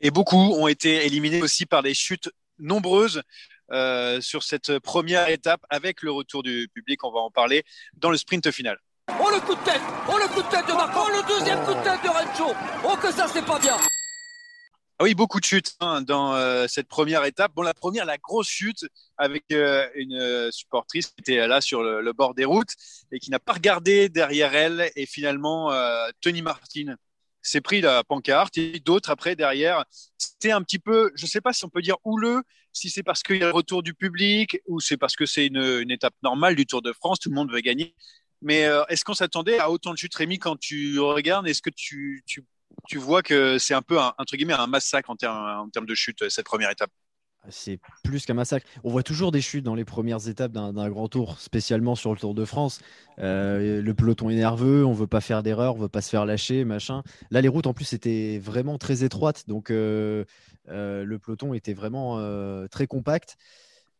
Et 0.00 0.10
beaucoup 0.10 0.36
ont 0.36 0.68
été 0.68 1.06
éliminés 1.06 1.42
aussi 1.42 1.66
par 1.66 1.82
des 1.82 1.94
chutes 1.94 2.30
nombreuses 2.58 3.22
euh, 3.72 4.20
sur 4.20 4.42
cette 4.42 4.78
première 4.78 5.28
étape 5.28 5.60
avec 5.70 6.02
le 6.02 6.12
retour 6.12 6.42
du 6.42 6.68
public. 6.74 7.04
On 7.04 7.12
va 7.12 7.20
en 7.20 7.30
parler 7.30 7.64
dans 7.94 8.10
le 8.10 8.16
sprint 8.16 8.50
final. 8.50 8.78
Oh 9.20 9.30
le 9.30 9.40
coup 9.40 9.54
de 9.54 9.64
tête 9.64 9.80
Oh 10.08 10.18
le 10.18 10.28
coup 10.28 10.42
de 10.42 10.48
tête 10.48 10.66
de 10.66 10.72
Marco 10.72 11.00
Oh 11.06 11.10
le 11.10 11.28
deuxième 11.28 11.58
coup 11.64 11.74
de 11.74 11.82
tête 11.82 12.02
de 12.02 12.08
Rencho 12.08 12.54
Oh 12.84 12.96
que 12.96 13.12
ça 13.12 13.26
c'est 13.28 13.44
pas 13.44 13.58
bien 13.58 13.76
ah 15.02 15.04
oui, 15.04 15.14
beaucoup 15.14 15.40
de 15.40 15.44
chutes 15.44 15.74
hein, 15.80 16.00
dans 16.00 16.34
euh, 16.34 16.68
cette 16.68 16.86
première 16.86 17.24
étape. 17.24 17.52
Bon, 17.56 17.62
la 17.62 17.74
première, 17.74 18.04
la 18.04 18.18
grosse 18.18 18.46
chute 18.46 18.86
avec 19.18 19.42
euh, 19.50 19.88
une 19.96 20.14
euh, 20.14 20.50
supportrice 20.52 21.08
qui 21.08 21.14
était 21.18 21.44
là 21.48 21.60
sur 21.60 21.82
le, 21.82 22.12
bord 22.12 22.34
des 22.34 22.44
routes 22.44 22.74
et 23.10 23.18
qui 23.18 23.32
n'a 23.32 23.40
pas 23.40 23.54
regardé 23.54 24.08
derrière 24.08 24.54
elle. 24.54 24.92
Et 24.94 25.06
finalement, 25.06 25.72
Tony 26.20 26.40
Martin 26.40 26.94
s'est 27.42 27.60
pris 27.60 27.80
la 27.80 28.04
pancarte 28.04 28.56
et 28.58 28.80
d'autres 28.80 29.10
après 29.10 29.36
derrière. 29.36 29.84
C'était 30.16 30.52
un 30.52 30.62
petit 30.62 30.78
peu, 30.78 31.10
je 31.14 31.24
ne 31.24 31.28
sais 31.28 31.40
pas 31.40 31.52
si 31.52 31.64
on 31.64 31.68
peut 31.68 31.82
dire 31.82 31.96
houleux, 32.04 32.42
si 32.72 32.90
c'est 32.90 33.02
parce 33.02 33.22
qu'il 33.22 33.36
y 33.36 33.42
a 33.42 33.46
le 33.46 33.52
retour 33.52 33.82
du 33.82 33.94
public 33.94 34.60
ou 34.66 34.80
c'est 34.80 34.96
parce 34.96 35.16
que 35.16 35.26
c'est 35.26 35.46
une, 35.46 35.90
étape 35.90 36.14
normale 36.22 36.54
du 36.54 36.66
Tour 36.66 36.82
de 36.82 36.92
France, 36.92 37.18
tout 37.20 37.28
le 37.28 37.34
monde 37.34 37.52
veut 37.52 37.60
gagner. 37.60 37.94
Mais 38.40 38.68
est-ce 38.88 39.04
qu'on 39.04 39.14
s'attendait 39.14 39.58
à 39.58 39.70
autant 39.70 39.92
de 39.92 39.98
chutes, 39.98 40.14
Rémi, 40.14 40.38
quand 40.38 40.56
tu 40.58 40.98
regardes? 40.98 41.46
Est-ce 41.46 41.62
que 41.62 41.70
tu, 41.70 42.22
tu 42.26 42.44
tu 42.88 42.98
vois 42.98 43.22
que 43.22 43.58
c'est 43.58 43.74
un 43.74 43.82
peu 43.82 44.00
un, 44.00 44.14
entre 44.18 44.36
guillemets 44.36 44.54
un 44.54 44.66
massacre 44.66 45.10
en 45.10 45.16
termes, 45.16 45.36
en 45.36 45.68
termes 45.68 45.86
de 45.86 45.94
chute 45.94 46.28
cette 46.28 46.46
première 46.46 46.70
étape? 46.70 46.90
C'est 47.48 47.80
plus 48.04 48.24
qu'un 48.24 48.34
massacre. 48.34 48.66
On 48.84 48.90
voit 48.90 49.02
toujours 49.02 49.32
des 49.32 49.40
chutes 49.40 49.64
dans 49.64 49.74
les 49.74 49.84
premières 49.84 50.28
étapes 50.28 50.52
d'un 50.52 50.88
grand 50.90 51.08
tour, 51.08 51.40
spécialement 51.40 51.94
sur 51.96 52.12
le 52.12 52.18
Tour 52.18 52.34
de 52.34 52.44
France. 52.44 52.80
Euh, 53.18 53.82
le 53.82 53.94
peloton 53.94 54.30
est 54.30 54.36
nerveux, 54.36 54.84
on 54.86 54.92
veut 54.92 55.08
pas 55.08 55.20
faire 55.20 55.42
d'erreur, 55.42 55.74
on 55.74 55.78
veut 55.78 55.88
pas 55.88 56.02
se 56.02 56.10
faire 56.10 56.24
lâcher, 56.24 56.64
machin. 56.64 57.02
Là, 57.30 57.40
les 57.40 57.48
routes 57.48 57.66
en 57.66 57.74
plus 57.74 57.92
étaient 57.94 58.38
vraiment 58.38 58.78
très 58.78 59.02
étroites, 59.02 59.48
donc 59.48 59.70
euh, 59.70 60.24
euh, 60.68 61.04
le 61.04 61.18
peloton 61.18 61.52
était 61.52 61.74
vraiment 61.74 62.18
très 62.68 62.86
compact. 62.86 63.36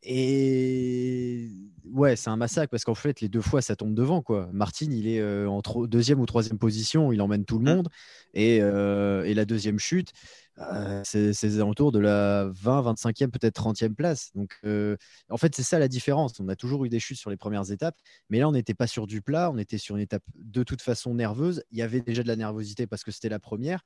Et 0.04 1.48
ouais, 1.92 2.16
c'est 2.16 2.30
un 2.30 2.36
massacre 2.36 2.70
parce 2.70 2.84
qu'en 2.84 2.94
fait, 2.94 3.20
les 3.20 3.28
deux 3.28 3.40
fois, 3.40 3.62
ça 3.62 3.76
tombe 3.76 3.94
devant. 3.94 4.20
quoi. 4.20 4.48
Martin, 4.52 4.88
il 4.90 5.06
est 5.06 5.20
euh, 5.20 5.48
en 5.48 5.62
deuxième 5.86 6.18
ou 6.20 6.26
troisième 6.26 6.58
position, 6.58 7.12
il 7.12 7.22
emmène 7.22 7.44
tout 7.44 7.58
le 7.58 7.64
mmh. 7.64 7.76
monde. 7.76 7.88
Et, 8.34 8.58
euh, 8.60 9.24
et 9.24 9.34
la 9.34 9.44
deuxième 9.44 9.78
chute, 9.78 10.12
euh, 10.58 11.00
c'est 11.04 11.32
c'est 11.32 11.56
alentours 11.56 11.92
de 11.92 11.98
la 11.98 12.50
20, 12.52 12.92
25e, 12.92 13.30
peut-être 13.30 13.60
30e 13.60 13.94
place. 13.94 14.30
Donc, 14.34 14.58
en 14.64 15.36
fait, 15.36 15.54
c'est 15.54 15.62
ça 15.62 15.78
la 15.78 15.88
différence. 15.88 16.38
On 16.40 16.48
a 16.48 16.56
toujours 16.56 16.84
eu 16.84 16.88
des 16.88 17.00
chutes 17.00 17.18
sur 17.18 17.30
les 17.30 17.36
premières 17.36 17.70
étapes, 17.70 17.96
mais 18.30 18.38
là, 18.38 18.48
on 18.48 18.52
n'était 18.52 18.74
pas 18.74 18.86
sur 18.86 19.06
du 19.06 19.22
plat, 19.22 19.50
on 19.50 19.58
était 19.58 19.78
sur 19.78 19.96
une 19.96 20.02
étape 20.02 20.22
de 20.34 20.62
toute 20.62 20.82
façon 20.82 21.14
nerveuse. 21.14 21.62
Il 21.70 21.78
y 21.78 21.82
avait 21.82 22.00
déjà 22.00 22.22
de 22.22 22.28
la 22.28 22.36
nervosité 22.36 22.86
parce 22.86 23.04
que 23.04 23.10
c'était 23.10 23.28
la 23.28 23.38
première. 23.38 23.82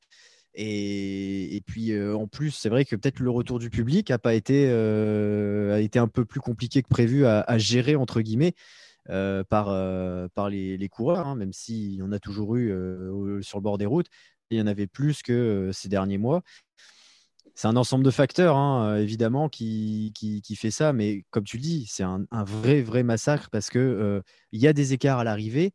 Et, 0.57 1.63
puis 1.67 1.93
euh, 1.93 2.17
en 2.17 2.27
plus, 2.27 2.51
c'est 2.51 2.71
vrai 2.71 2.85
que 2.85 2.97
peut-être 2.97 3.21
le 3.21 3.31
retour 3.31 3.59
du 3.59 3.69
public 3.69 4.11
a 4.11 4.19
pas 4.19 4.35
été, 4.35 4.69
euh, 4.71 5.75
a 5.75 5.81
été 5.81 5.99
un 5.99 6.09
peu 6.09 6.25
plus 6.25 6.41
compliqué 6.41 6.83
que 6.83 6.89
prévu 6.89 7.27
à, 7.27 7.59
gérer 7.59 7.95
entre 7.95 8.23
guillemets 8.23 8.55
euh, 9.11 9.45
par, 9.45 9.67
par 10.31 10.49
les, 10.49 10.89
coureurs, 10.89 11.27
hein, 11.27 11.37
même 11.37 11.53
s'il 11.53 11.95
y 11.95 12.03
en 12.03 12.11
a 12.11 12.19
toujours 12.19 12.57
eu 12.57 12.69
sur 13.43 13.59
le 13.59 13.63
bord 13.63 13.77
des 13.77 13.87
routes. 13.87 14.09
Il 14.51 14.59
y 14.59 14.63
en 14.63 14.67
avait 14.67 14.87
plus 14.87 15.23
que 15.23 15.71
ces 15.73 15.89
derniers 15.89 16.19
mois. 16.19 16.43
C'est 17.55 17.69
un 17.69 17.77
ensemble 17.77 18.05
de 18.05 18.11
facteurs, 18.11 18.57
hein, 18.57 18.99
évidemment, 18.99 19.49
qui, 19.49 20.13
qui, 20.15 20.57
fait 20.57 20.71
ça. 20.71 20.93
Mais 20.93 21.25
comme 21.31 21.45
tu 21.45 21.57
le 21.57 21.63
dis, 21.63 21.87
c'est 21.89 22.03
un, 22.03 22.25
un, 22.31 22.45
vrai, 22.45 22.83
vrai 22.83 23.03
massacre 23.03 23.49
parce 23.51 23.71
qu'il 23.71 24.23
il 24.53 24.61
y 24.61 24.67
a 24.67 24.73
des 24.73 24.93
écarts 24.93 25.19
à 25.19 25.25
l'arrivée, 25.25 25.73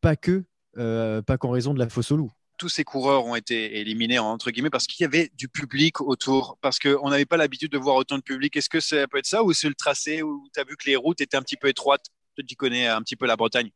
pas 0.00 0.16
que, 0.16 0.44
pas 0.74 1.38
qu'en 1.38 1.50
raison 1.50 1.72
de 1.72 1.78
la 1.78 1.88
fosse 1.88 2.10
au 2.10 2.16
loup 2.16 2.32
tous 2.58 2.68
ces 2.68 2.84
coureurs 2.84 3.26
ont 3.26 3.34
été 3.34 3.78
éliminés 3.80 4.18
entre 4.18 4.50
guillemets 4.50 4.70
parce 4.70 4.86
qu'il 4.86 5.02
y 5.02 5.06
avait 5.06 5.30
du 5.34 5.48
public 5.48 6.00
autour, 6.00 6.58
parce 6.60 6.78
qu'on 6.78 7.10
n'avait 7.10 7.26
pas 7.26 7.36
l'habitude 7.36 7.72
de 7.72 7.78
voir 7.78 7.96
autant 7.96 8.16
de 8.16 8.22
public. 8.22 8.56
Est-ce 8.56 8.68
que 8.68 8.80
ça 8.80 9.06
peut 9.08 9.18
être 9.18 9.26
ça 9.26 9.42
ou 9.42 9.52
c'est 9.52 9.68
le 9.68 9.74
tracé 9.74 10.22
où 10.22 10.46
tu 10.52 10.60
as 10.60 10.64
vu 10.64 10.76
que 10.76 10.86
les 10.86 10.96
routes 10.96 11.20
étaient 11.20 11.36
un 11.36 11.42
petit 11.42 11.56
peu 11.56 11.68
étroites? 11.68 12.06
Tu 12.46 12.56
connais 12.56 12.86
un 12.86 13.00
petit 13.02 13.16
peu 13.16 13.26
la 13.26 13.36
Bretagne 13.36 13.70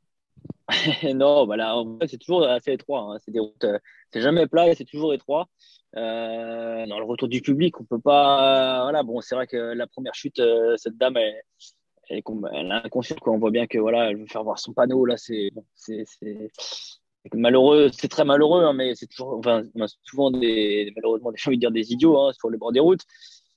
Non, 1.15 1.47
voilà, 1.47 1.75
c'est 2.09 2.19
toujours 2.19 2.45
assez 2.45 2.73
étroit. 2.73 3.15
Hein. 3.15 3.19
C'est 3.25 3.31
des 3.31 3.41
routes, 3.41 3.65
euh, 3.65 3.79
c'est 4.13 4.21
jamais 4.21 4.47
plat 4.47 4.75
c'est 4.75 4.85
toujours 4.85 5.15
étroit. 5.15 5.49
Euh, 5.97 6.87
dans 6.87 6.99
le 6.99 7.05
retour 7.05 7.29
du 7.29 7.41
public, 7.41 7.81
on 7.81 7.85
peut 7.85 7.99
pas. 7.99 8.83
Voilà, 8.83 9.03
bon, 9.03 9.21
c'est 9.21 9.35
vrai 9.35 9.47
que 9.47 9.57
la 9.57 9.87
première 9.87 10.15
chute, 10.15 10.39
euh, 10.39 10.77
cette 10.77 10.97
dame, 10.99 11.17
elle, 11.17 11.43
elle, 12.11 12.23
elle 12.53 12.73
a 12.73 12.85
inconscient. 12.85 13.17
On 13.27 13.39
voit 13.39 13.51
bien 13.51 13.67
que 13.67 13.79
voilà, 13.79 14.11
elle 14.11 14.19
veut 14.19 14.27
faire 14.27 14.45
voir 14.45 14.59
son 14.59 14.73
panneau. 14.75 15.07
Là, 15.07 15.17
c'est, 15.17 15.51
c'est, 15.75 16.05
malheureux, 17.33 17.91
c'est 17.93 18.09
très 18.09 18.25
malheureux, 18.25 18.65
hein, 18.65 18.75
mais 18.75 18.95
c'est 18.95 19.07
toujours, 19.07 19.39
enfin, 19.39 19.63
souvent 20.05 20.31
des, 20.31 20.93
malheureusement, 20.97 21.33
des, 21.33 21.39
envie 21.47 21.57
de 21.57 21.61
dire 21.61 21.71
des 21.71 21.93
idiots 21.93 22.19
hein, 22.19 22.33
sur 22.33 22.51
le 22.51 22.59
bord 22.59 22.73
des 22.73 22.81
routes. 22.81 23.05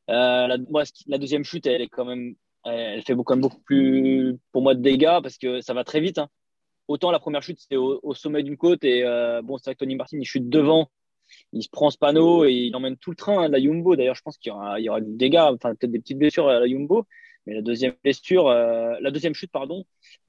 Euh, 0.09 0.47
la, 0.47 0.57
moi, 0.69 0.83
la 1.07 1.17
deuxième 1.17 1.43
chute, 1.43 1.67
elle 1.67 1.81
est 1.81 1.87
quand 1.89 2.05
même, 2.05 2.35
elle 2.65 3.01
fait 3.03 3.15
beaucoup, 3.15 3.35
beaucoup 3.35 3.61
plus, 3.61 4.37
pour 4.51 4.61
moi, 4.61 4.73
de 4.73 4.81
dégâts 4.81 5.21
parce 5.21 5.37
que 5.37 5.61
ça 5.61 5.73
va 5.73 5.83
très 5.83 5.99
vite. 5.99 6.17
Hein. 6.17 6.29
Autant 6.91 7.09
la 7.09 7.19
première 7.19 7.41
chute, 7.41 7.57
c'est 7.69 7.77
au, 7.77 8.13
sommet 8.13 8.43
d'une 8.43 8.57
côte 8.57 8.83
et 8.83 9.05
euh, 9.05 9.41
bon, 9.41 9.57
c'est 9.57 9.69
vrai 9.69 9.75
que 9.75 9.79
Tony 9.79 9.95
Martin, 9.95 10.17
il 10.19 10.25
chute 10.25 10.49
devant, 10.49 10.91
il 11.53 11.63
se 11.63 11.69
prend 11.69 11.89
ce 11.89 11.97
panneau 11.97 12.43
et 12.43 12.51
il 12.51 12.75
emmène 12.75 12.97
tout 12.97 13.11
le 13.11 13.15
train 13.15 13.47
de 13.47 13.53
la 13.53 13.59
Yumbo. 13.59 13.95
D'ailleurs, 13.95 14.15
je 14.15 14.21
pense 14.21 14.37
qu'il 14.37 14.49
y 14.49 14.53
aura, 14.53 14.77
il 14.77 14.83
y 14.83 14.89
aura 14.89 14.99
enfin, 15.53 15.73
peut-être 15.73 15.91
des 15.91 15.99
petites 15.99 16.17
blessures 16.17 16.49
à 16.49 16.59
la 16.59 16.67
Yumbo. 16.67 17.07
Mais 17.45 17.53
la 17.53 17.61
deuxième 17.61 17.93
blessure, 18.03 18.49
euh, 18.49 18.97
la 18.99 19.09
deuxième 19.09 19.33
chute, 19.33 19.51
pardon, 19.53 19.85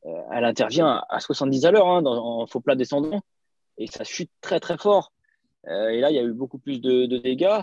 euh, 0.07 0.11
elle 0.33 0.45
intervient 0.45 1.02
à 1.09 1.19
70 1.19 1.64
à 1.64 1.73
l'heure 1.73 1.88
hein, 1.88 2.04
en 2.07 2.47
faux 2.47 2.61
plat 2.61 2.76
descendant 2.76 3.23
et 3.76 3.88
ça 3.88 4.04
chute 4.04 4.31
très 4.40 4.61
très 4.61 4.78
fort. 4.78 5.12
Et 5.66 5.99
là, 5.99 6.11
il 6.11 6.14
y 6.14 6.19
a 6.21 6.23
eu 6.23 6.33
beaucoup 6.33 6.59
plus 6.59 6.81
de, 6.81 7.07
dégâts. 7.07 7.62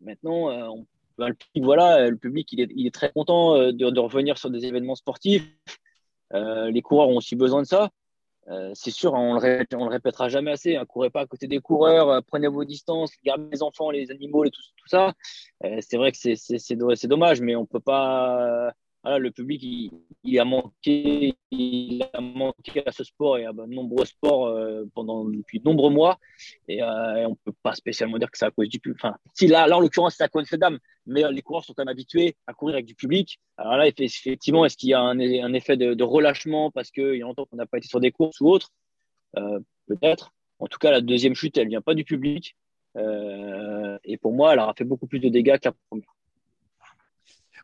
Maintenant, 0.00 0.74
le 1.18 1.34
public, 1.34 1.64
voilà, 1.64 2.08
le 2.10 2.16
public, 2.16 2.52
il 2.52 2.86
est, 2.86 2.94
très 2.94 3.12
content 3.12 3.70
de, 3.72 4.00
revenir 4.00 4.38
sur 4.38 4.50
des 4.50 4.66
événements 4.66 4.94
sportifs. 4.94 5.48
les 6.32 6.82
coureurs 6.82 7.08
ont 7.08 7.16
aussi 7.16 7.36
besoin 7.36 7.62
de 7.62 7.66
ça. 7.66 7.90
C'est 8.74 8.90
sûr, 8.90 9.12
on 9.14 9.34
le, 9.34 9.66
on 9.74 9.84
le 9.84 9.90
répétera 9.90 10.28
jamais 10.28 10.52
assez. 10.52 10.76
Hein, 10.76 10.84
courez 10.86 11.10
pas 11.10 11.22
à 11.22 11.26
côté 11.26 11.46
des 11.46 11.60
coureurs, 11.60 12.22
prenez 12.24 12.48
vos 12.48 12.64
distances, 12.64 13.12
gardez 13.24 13.48
les 13.52 13.62
enfants, 13.62 13.90
les 13.90 14.10
animaux, 14.10 14.44
et 14.44 14.50
tout, 14.50 14.62
tout 14.76 14.88
ça. 14.88 15.12
c'est 15.80 15.96
vrai 15.96 16.12
que 16.12 16.18
c'est 16.18 17.06
dommage, 17.06 17.40
mais 17.40 17.56
on 17.56 17.66
peut 17.66 17.80
pas 17.80 18.72
le 19.04 19.30
public, 19.30 19.62
il, 20.24 20.38
a 20.38 20.44
manqué, 20.44 21.34
il 21.50 22.02
a 22.12 22.20
manqué 22.20 22.86
à 22.86 22.92
ce 22.92 23.04
sport 23.04 23.38
et 23.38 23.46
à 23.46 23.52
de 23.52 23.64
nombreux 23.66 24.04
sports 24.04 24.46
euh, 24.48 24.84
pendant 24.94 25.24
depuis 25.24 25.60
de 25.60 25.64
nombreux 25.64 25.90
mois. 25.90 26.18
Et, 26.68 26.82
euh, 26.82 27.26
on 27.26 27.34
peut 27.34 27.54
pas 27.62 27.74
spécialement 27.74 28.18
dire 28.18 28.30
que 28.30 28.36
c'est 28.36 28.44
à 28.44 28.50
cause 28.50 28.68
du 28.68 28.78
public. 28.78 28.98
Enfin, 29.02 29.16
si 29.34 29.46
là, 29.46 29.66
là 29.66 29.78
en 29.78 29.80
l'occurrence, 29.80 30.16
c'est 30.16 30.24
à 30.24 30.28
cause 30.28 30.44
de 30.44 30.48
cette 30.48 30.60
dame, 30.60 30.78
mais 31.06 31.24
euh, 31.24 31.30
les 31.30 31.42
coureurs 31.42 31.64
sont 31.64 31.72
quand 31.72 31.84
même 31.84 31.92
habitués 31.92 32.36
à 32.46 32.52
courir 32.52 32.74
avec 32.74 32.86
du 32.86 32.94
public. 32.94 33.40
Alors 33.56 33.76
là, 33.76 33.86
effectivement, 33.86 34.64
est-ce 34.64 34.76
qu'il 34.76 34.90
y 34.90 34.94
a 34.94 35.00
un, 35.00 35.18
effet 35.18 35.76
de, 35.76 36.02
relâchement 36.02 36.70
parce 36.70 36.90
qu'il 36.90 37.16
y 37.16 37.22
a 37.22 37.24
longtemps 37.24 37.46
qu'on 37.46 37.56
n'a 37.56 37.66
pas 37.66 37.78
été 37.78 37.88
sur 37.88 38.00
des 38.00 38.10
courses 38.12 38.40
ou 38.40 38.48
autre? 38.48 38.70
Peut-être. 39.86 40.32
En 40.58 40.66
tout 40.66 40.78
cas, 40.78 40.90
la 40.90 41.00
deuxième 41.00 41.34
chute, 41.34 41.56
elle 41.56 41.68
vient 41.68 41.80
pas 41.80 41.94
du 41.94 42.04
public. 42.04 42.56
et 42.96 44.16
pour 44.18 44.32
moi, 44.32 44.52
elle 44.52 44.58
aura 44.60 44.74
fait 44.74 44.84
beaucoup 44.84 45.06
plus 45.06 45.20
de 45.20 45.28
dégâts 45.28 45.58
que 45.58 45.68
la 45.68 45.74
première. 45.88 46.19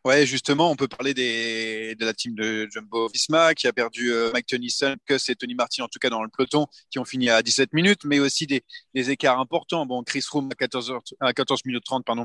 Ouais, 0.06 0.24
justement, 0.24 0.70
on 0.70 0.76
peut 0.76 0.86
parler 0.86 1.14
des, 1.14 1.96
de 1.96 2.04
la 2.04 2.14
team 2.14 2.36
de 2.36 2.68
Jumbo 2.70 3.08
Visma 3.08 3.54
qui 3.54 3.66
a 3.66 3.72
perdu 3.72 4.12
euh, 4.12 4.30
Mike 4.32 4.46
Tennyson, 4.46 4.94
Kuss 5.04 5.28
et 5.30 5.34
Tony 5.34 5.56
Martin, 5.56 5.82
en 5.82 5.88
tout 5.88 5.98
cas 5.98 6.10
dans 6.10 6.22
le 6.22 6.28
peloton, 6.28 6.68
qui 6.90 7.00
ont 7.00 7.04
fini 7.04 7.28
à 7.28 7.42
17 7.42 7.72
minutes, 7.72 8.04
mais 8.04 8.20
aussi 8.20 8.46
des, 8.46 8.62
des 8.94 9.10
écarts 9.10 9.40
importants. 9.40 9.84
Bon, 9.84 10.04
Chris 10.04 10.24
Room 10.30 10.48
à 10.52 10.54
14, 10.54 10.92
heures, 10.92 11.02
à 11.18 11.32
14 11.32 11.64
minutes 11.64 11.82
30, 11.84 12.04
pardon. 12.04 12.24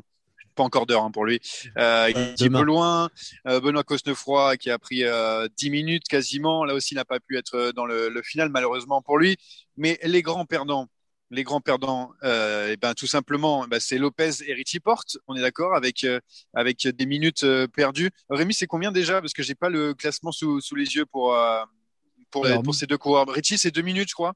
Pas 0.53 0.61
encore 0.61 0.85
d'heure 0.85 1.01
hein, 1.01 1.09
pour 1.09 1.25
lui. 1.25 1.39
Euh, 1.79 2.11
il 2.11 2.17
est 2.17 2.55
un 2.55 2.59
peu 2.59 2.61
loin. 2.61 3.09
Euh, 3.47 3.59
Benoît 3.59 3.83
Cosnefroy 3.83 4.57
qui 4.57 4.69
a 4.69 4.77
pris 4.77 5.03
10 5.57 5.69
minutes 5.71 6.07
quasiment. 6.07 6.63
Là 6.65 6.75
aussi, 6.75 6.93
il 6.93 6.97
n'a 6.97 7.05
pas 7.05 7.19
pu 7.19 7.35
être 7.35 7.71
dans 7.71 7.87
le, 7.87 8.09
le 8.09 8.21
final, 8.21 8.49
malheureusement 8.49 9.01
pour 9.01 9.17
lui. 9.17 9.37
Mais 9.75 9.99
les 10.03 10.21
grands 10.21 10.45
perdants, 10.45 10.87
les 11.31 11.43
grands 11.43 11.61
perdants, 11.61 12.11
euh, 12.23 12.75
ben, 12.81 12.93
tout 12.93 13.07
simplement, 13.07 13.65
bah, 13.67 13.79
c'est 13.79 13.97
Lopez 13.97 14.43
et 14.45 14.53
Richie 14.53 14.79
Porte. 14.79 15.17
On 15.27 15.35
est 15.35 15.41
d'accord 15.41 15.75
avec, 15.75 16.03
euh, 16.03 16.19
avec 16.53 16.87
des 16.87 17.05
minutes 17.05 17.43
euh, 17.43 17.67
perdues. 17.67 18.11
Rémi, 18.29 18.53
c'est 18.53 18.67
combien 18.67 18.91
déjà? 18.91 19.21
Parce 19.21 19.33
que 19.33 19.41
j'ai 19.41 19.55
pas 19.55 19.69
le 19.69 19.93
classement 19.93 20.31
sous, 20.31 20.59
sous 20.61 20.75
les 20.75 20.95
yeux 20.95 21.05
pour, 21.05 21.35
pour, 22.29 22.45
pour 22.63 22.75
ces 22.75 22.85
deux 22.85 22.97
coureurs. 22.97 23.27
Richie, 23.29 23.57
c'est 23.57 23.71
deux 23.71 23.81
minutes, 23.81 24.09
je 24.09 24.13
crois. 24.13 24.33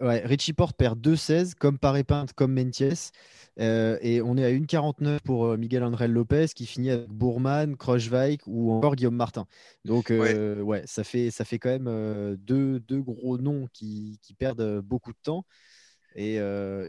Ouais, 0.00 0.20
Richie 0.24 0.52
Porte 0.52 0.76
perd 0.76 1.00
2-16, 1.00 1.54
comme 1.54 1.76
Paré-Pinte, 1.76 2.32
comme 2.34 2.54
Menties. 2.54 3.10
Euh, 3.58 3.98
et 4.00 4.22
on 4.22 4.36
est 4.36 4.44
à 4.44 4.50
1,49 4.50 5.20
pour 5.20 5.44
euh, 5.44 5.56
Miguel 5.56 5.82
André 5.82 6.08
Lopez 6.08 6.46
qui 6.54 6.66
finit 6.66 6.90
avec 6.90 7.08
Bourman, 7.08 7.76
Krochweik 7.76 8.42
ou 8.46 8.72
encore 8.72 8.94
Guillaume 8.94 9.16
Martin. 9.16 9.46
Donc, 9.84 10.10
ouais. 10.10 10.82
ça, 10.86 11.04
fait, 11.04 11.30
ça 11.30 11.44
fait 11.44 11.58
quand 11.58 11.68
même 11.68 12.36
deux, 12.36 12.80
deux, 12.80 13.02
gros 13.02 13.38
noms 13.38 13.66
qui, 13.72 14.18
qui, 14.22 14.34
perdent 14.34 14.80
beaucoup 14.80 15.12
de 15.12 15.18
temps. 15.22 15.44
Et 16.14 16.34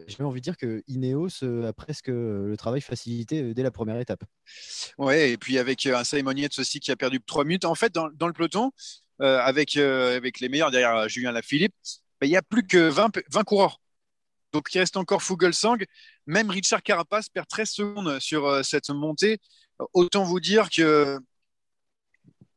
j'ai 0.08 0.24
envie 0.24 0.42
de 0.42 0.44
dire 0.44 0.58
que 0.58 0.84
Ineos 0.88 1.44
a 1.44 1.74
presque 1.74 2.08
le 2.08 2.56
travail 2.58 2.82
facilité 2.82 3.54
dès 3.54 3.64
la 3.64 3.72
première 3.72 4.00
étape. 4.00 4.24
Ouais, 4.98 5.32
et 5.32 5.38
puis 5.38 5.58
avec 5.58 5.86
un 5.86 6.04
Simon 6.04 6.32
Yates 6.32 6.60
aussi 6.60 6.80
qui 6.80 6.92
a 6.92 6.96
perdu 6.96 7.22
3 7.22 7.46
minutes. 7.46 7.66
En 7.66 7.76
fait, 7.76 7.94
dans, 7.94 8.08
le 8.08 8.34
peloton, 8.34 8.72
avec, 9.20 9.74
les 9.76 10.50
meilleurs 10.50 10.72
derrière 10.72 11.08
Julien 11.08 11.32
Lafilippe, 11.32 11.74
bah, 12.20 12.28
il 12.28 12.30
n'y 12.30 12.38
a 12.38 12.42
plus 12.42 12.66
que 12.66 12.78
20, 12.78 13.20
20 13.32 13.44
coureurs. 13.44 13.80
Donc 14.54 14.74
il 14.74 14.80
reste 14.80 14.96
encore 14.96 15.22
Fugelsang. 15.22 15.84
Même 16.28 16.50
Richard 16.50 16.84
Carapace 16.84 17.28
perd 17.28 17.48
13 17.48 17.70
secondes 17.70 18.20
sur 18.20 18.48
euh, 18.48 18.64
cette 18.64 18.90
montée. 18.90 19.40
Autant 19.94 20.24
vous 20.24 20.40
dire 20.40 20.70
que 20.70 21.20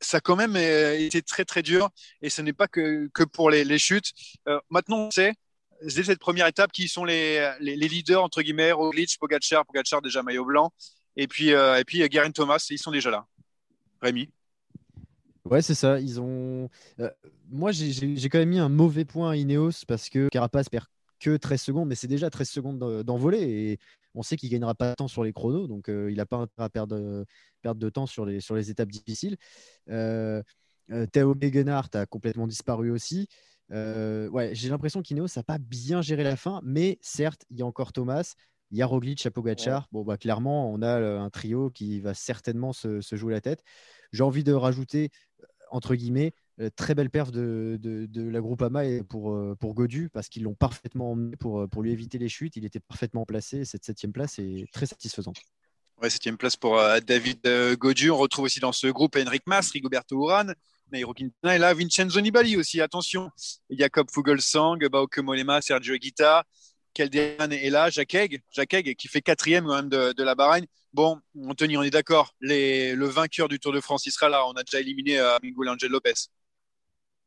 ça 0.01 0.19
a 0.19 0.21
quand 0.21 0.37
même 0.37 0.55
euh, 0.57 0.99
été 0.99 1.23
très 1.23 1.45
très 1.45 1.63
dur 1.63 1.89
et 2.21 2.31
ce 2.31 2.43
n'est 2.43 2.53
pas 2.53 2.69
que, 2.69 3.09
pour 3.33 3.51
les, 3.51 3.79
chutes. 3.79 4.13
Euh, 4.47 4.61
maintenant, 4.71 5.07
on 5.07 5.11
sait, 5.11 5.35
dès 5.83 6.05
cette 6.05 6.19
première 6.19 6.47
étape, 6.47 6.73
qui 6.73 6.89
sont 6.89 7.05
les, 7.05 7.53
les, 7.61 7.77
leaders, 7.77 8.23
entre 8.23 8.43
guillemets, 8.43 8.73
Roglic, 8.73 9.17
Pogacar, 9.19 9.65
Pogacar 9.67 10.03
déjà 10.03 10.23
maillot 10.23 10.45
blanc, 10.45 10.73
et 11.17 11.27
puis, 11.27 11.49
et 11.51 11.85
puis 11.87 12.07
Garen 12.09 12.33
Thomas, 12.33 12.65
ils 12.71 12.79
sont 12.79 12.91
déjà 12.91 13.11
là. 13.11 13.27
Rémi 14.01 14.31
Ouais, 15.51 15.63
c'est 15.63 15.75
ça. 15.75 16.01
Ils 16.01 16.21
ont. 16.21 16.69
Euh, 16.99 17.11
moi, 17.51 17.71
j'ai 17.71 18.29
quand 18.29 18.39
même 18.39 18.49
mis 18.49 18.59
un 18.59 18.69
mauvais 18.69 19.05
point 19.05 19.31
à 19.31 19.37
Ineos 19.37 19.85
parce 19.87 20.09
que 20.09 20.29
Carapace 20.29 20.69
perd 20.69 20.87
que 21.21 21.37
13 21.37 21.63
secondes, 21.63 21.89
mais 21.89 21.95
c'est 21.95 22.09
déjà 22.09 22.29
13 22.31 22.49
secondes 22.49 23.03
d'envolée 23.05 23.41
et 23.43 23.79
on 24.15 24.23
sait 24.23 24.37
qu'il 24.37 24.51
gagnera 24.51 24.75
pas 24.75 24.91
de 24.91 24.95
temps 24.97 25.09
sur 25.09 25.25
les 25.25 25.33
chronos, 25.33 25.67
donc 25.67 25.89
euh, 25.89 26.11
il 26.11 26.17
n'a 26.17 26.27
pas 26.27 26.47
à 26.59 26.69
perdre, 26.69 27.25
perdre 27.63 27.81
de 27.81 27.89
temps 27.89 28.07
sur 28.07 28.27
les, 28.27 28.41
sur 28.41 28.55
les 28.55 28.71
étapes 28.71 28.91
difficiles. 28.91 29.37
Euh, 29.89 30.43
euh 30.91 31.07
Théo 31.07 31.35
Begenhardt 31.35 31.97
a 31.97 32.07
complètement 32.07 32.47
disparu 32.47 32.91
aussi. 32.91 33.29
Ouais, 33.71 34.51
j'ai 34.53 34.69
l'impression 34.69 35.03
qu'Ineos 35.03 35.29
n'a 35.37 35.43
pas 35.43 35.59
bien 35.59 36.03
géré 36.03 36.25
la 36.25 36.37
fin, 36.37 36.61
mais 36.65 36.99
certes, 37.03 37.45
il 37.51 37.59
y 37.59 37.63
a 37.63 37.67
encore 37.67 37.93
Thomas, 37.93 38.35
il 38.71 38.79
y 38.79 38.83
a 38.83 38.87
Roglic, 38.87 39.29
Pogacar. 39.31 39.89
Bon, 39.93 40.05
bah, 40.05 40.17
clairement, 40.17 40.73
on 40.73 40.83
a 40.83 40.99
un 40.99 41.31
trio 41.31 41.71
qui 41.71 42.01
va 42.01 42.15
certainement 42.15 42.73
se, 42.73 43.01
se 43.01 43.17
jouer 43.17 43.33
la 43.33 43.41
tête. 43.41 43.63
J'ai 44.13 44.23
envie 44.23 44.45
de 44.45 44.53
rajouter 44.53 45.11
entre 45.71 45.95
guillemets, 45.95 46.33
euh, 46.61 46.71
très 46.75 46.95
belle 46.95 47.11
perf 47.11 47.31
de, 47.31 47.79
de, 47.81 48.23
la 48.23 48.41
Groupama 48.41 48.83
pour, 49.09 49.33
euh, 49.33 49.55
pour 49.59 49.75
Godu 49.75 50.09
parce 50.09 50.29
qu'ils 50.29 50.45
l'ont 50.45 50.55
parfaitement 50.55 51.13
emmené 51.13 51.37
pour, 51.37 51.61
euh, 51.61 51.67
pour 51.67 51.83
lui 51.83 51.93
éviter 51.93 52.19
les 52.19 52.29
chutes. 52.29 52.57
Il 52.57 52.65
était 52.65 52.81
parfaitement 52.81 53.25
placé. 53.25 53.65
Cette 53.65 53.85
septième 53.85 54.13
place 54.13 54.39
est 54.39 54.67
très 54.73 54.87
satisfaisante. 54.87 55.39
Ouais, 56.01 56.11
septième 56.11 56.37
place 56.37 56.57
pour 56.57 56.79
David 57.07 57.41
Godu. 57.79 58.11
On 58.11 58.19
retrouve 58.19 58.45
aussi 58.45 58.61
dans 58.61 58.73
ce 58.73 58.87
groupe 58.87 59.17
Henrik 59.17 59.45
Mas, 59.47 59.71
Rigoberto 59.71 60.17
Urán, 60.17 60.55
Nairo 60.93 61.15
Quintana 61.15 61.57
et 61.57 61.59
là 61.59 61.75
Vincenzo 61.75 62.21
Nibali 62.21 62.57
aussi. 62.57 62.81
Attention, 62.81 63.31
Jacob 63.71 64.09
Fugelsang, 64.13 64.79
Bauke 64.89 65.19
Molema, 65.19 65.61
Sergio 65.61 65.97
Guita, 65.97 66.45
Calderan 66.97 67.51
est 67.51 67.71
là, 67.71 67.91
Jacques 67.91 68.15
Egg, 68.15 68.41
qui 68.97 69.09
fait 69.09 69.21
quatrième 69.21 69.67
même 69.67 69.89
de, 69.89 70.23
la 70.23 70.35
Bahreïn. 70.35 70.65
Bon, 70.95 71.19
Anthony, 71.47 71.77
on 71.77 71.83
est 71.83 71.91
d'accord. 71.91 72.33
Le 72.41 73.05
vainqueur 73.05 73.49
du 73.49 73.61
Tour 73.61 73.73
de 73.73 73.81
France, 73.81 74.07
il 74.07 74.13
sera 74.13 74.31
là. 74.31 74.47
On 74.49 74.53
a 74.53 74.63
déjà 74.63 74.81
éliminé 74.81 75.19
euh, 75.19 75.37
Miguel 75.43 75.69
Angel 75.69 75.91
Lopez. 75.91 76.15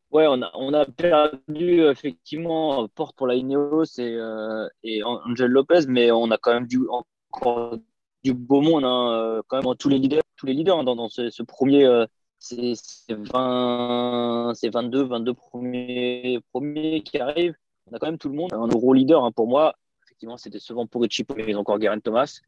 Ouais, 0.10 0.26
on 0.28 0.74
a, 0.74 0.86
perdu 0.88 1.84
effectivement 1.84 2.88
Porte 2.88 3.16
pour 3.16 3.28
la 3.28 3.36
Ineos 3.36 4.00
et, 4.00 4.16
euh, 4.16 4.68
Angel 5.04 5.52
Lopez, 5.52 5.82
mais 5.88 6.12
on 6.12 6.32
a 6.32 6.38
quand 6.40 6.54
même 6.54 6.66
du, 6.66 6.80
encore 6.90 7.78
du 8.24 8.34
beau 8.34 8.62
monde, 8.62 8.86
hein, 8.86 9.12
euh, 9.12 9.42
quand 9.48 9.62
même 9.62 9.76
tous 9.76 9.90
les 9.90 10.00
leaders, 10.00 10.24
tous 10.36 10.48
les 10.48 10.54
leaders 10.54 10.80
hein, 10.80 10.84
dans, 10.84 11.10
ce, 11.10 11.44
premier, 11.44 11.86
c'est 12.40 12.74
20, 13.10 14.54
22, 14.64 15.04
22 15.04 15.34
premiers, 15.34 17.02
qui 17.04 17.20
arrivent 17.20 17.56
on 17.92 17.96
a 17.96 18.00
quand 18.00 18.08
même 18.08 18.18
tout 18.18 18.30
le 18.30 18.36
monde. 18.36 18.54
Un 18.54 18.68
euro 18.68 18.94
leader, 18.94 19.24
hein, 19.24 19.32
pour 19.32 19.48
moi, 19.48 19.76
effectivement, 20.06 20.38
c'était 20.38 20.60
souvent 20.60 20.86
pour 20.86 21.02
Richie, 21.02 21.26
mais 21.36 21.56
encore 21.56 21.80
Garen 21.80 22.02
Thomas. 22.02 22.40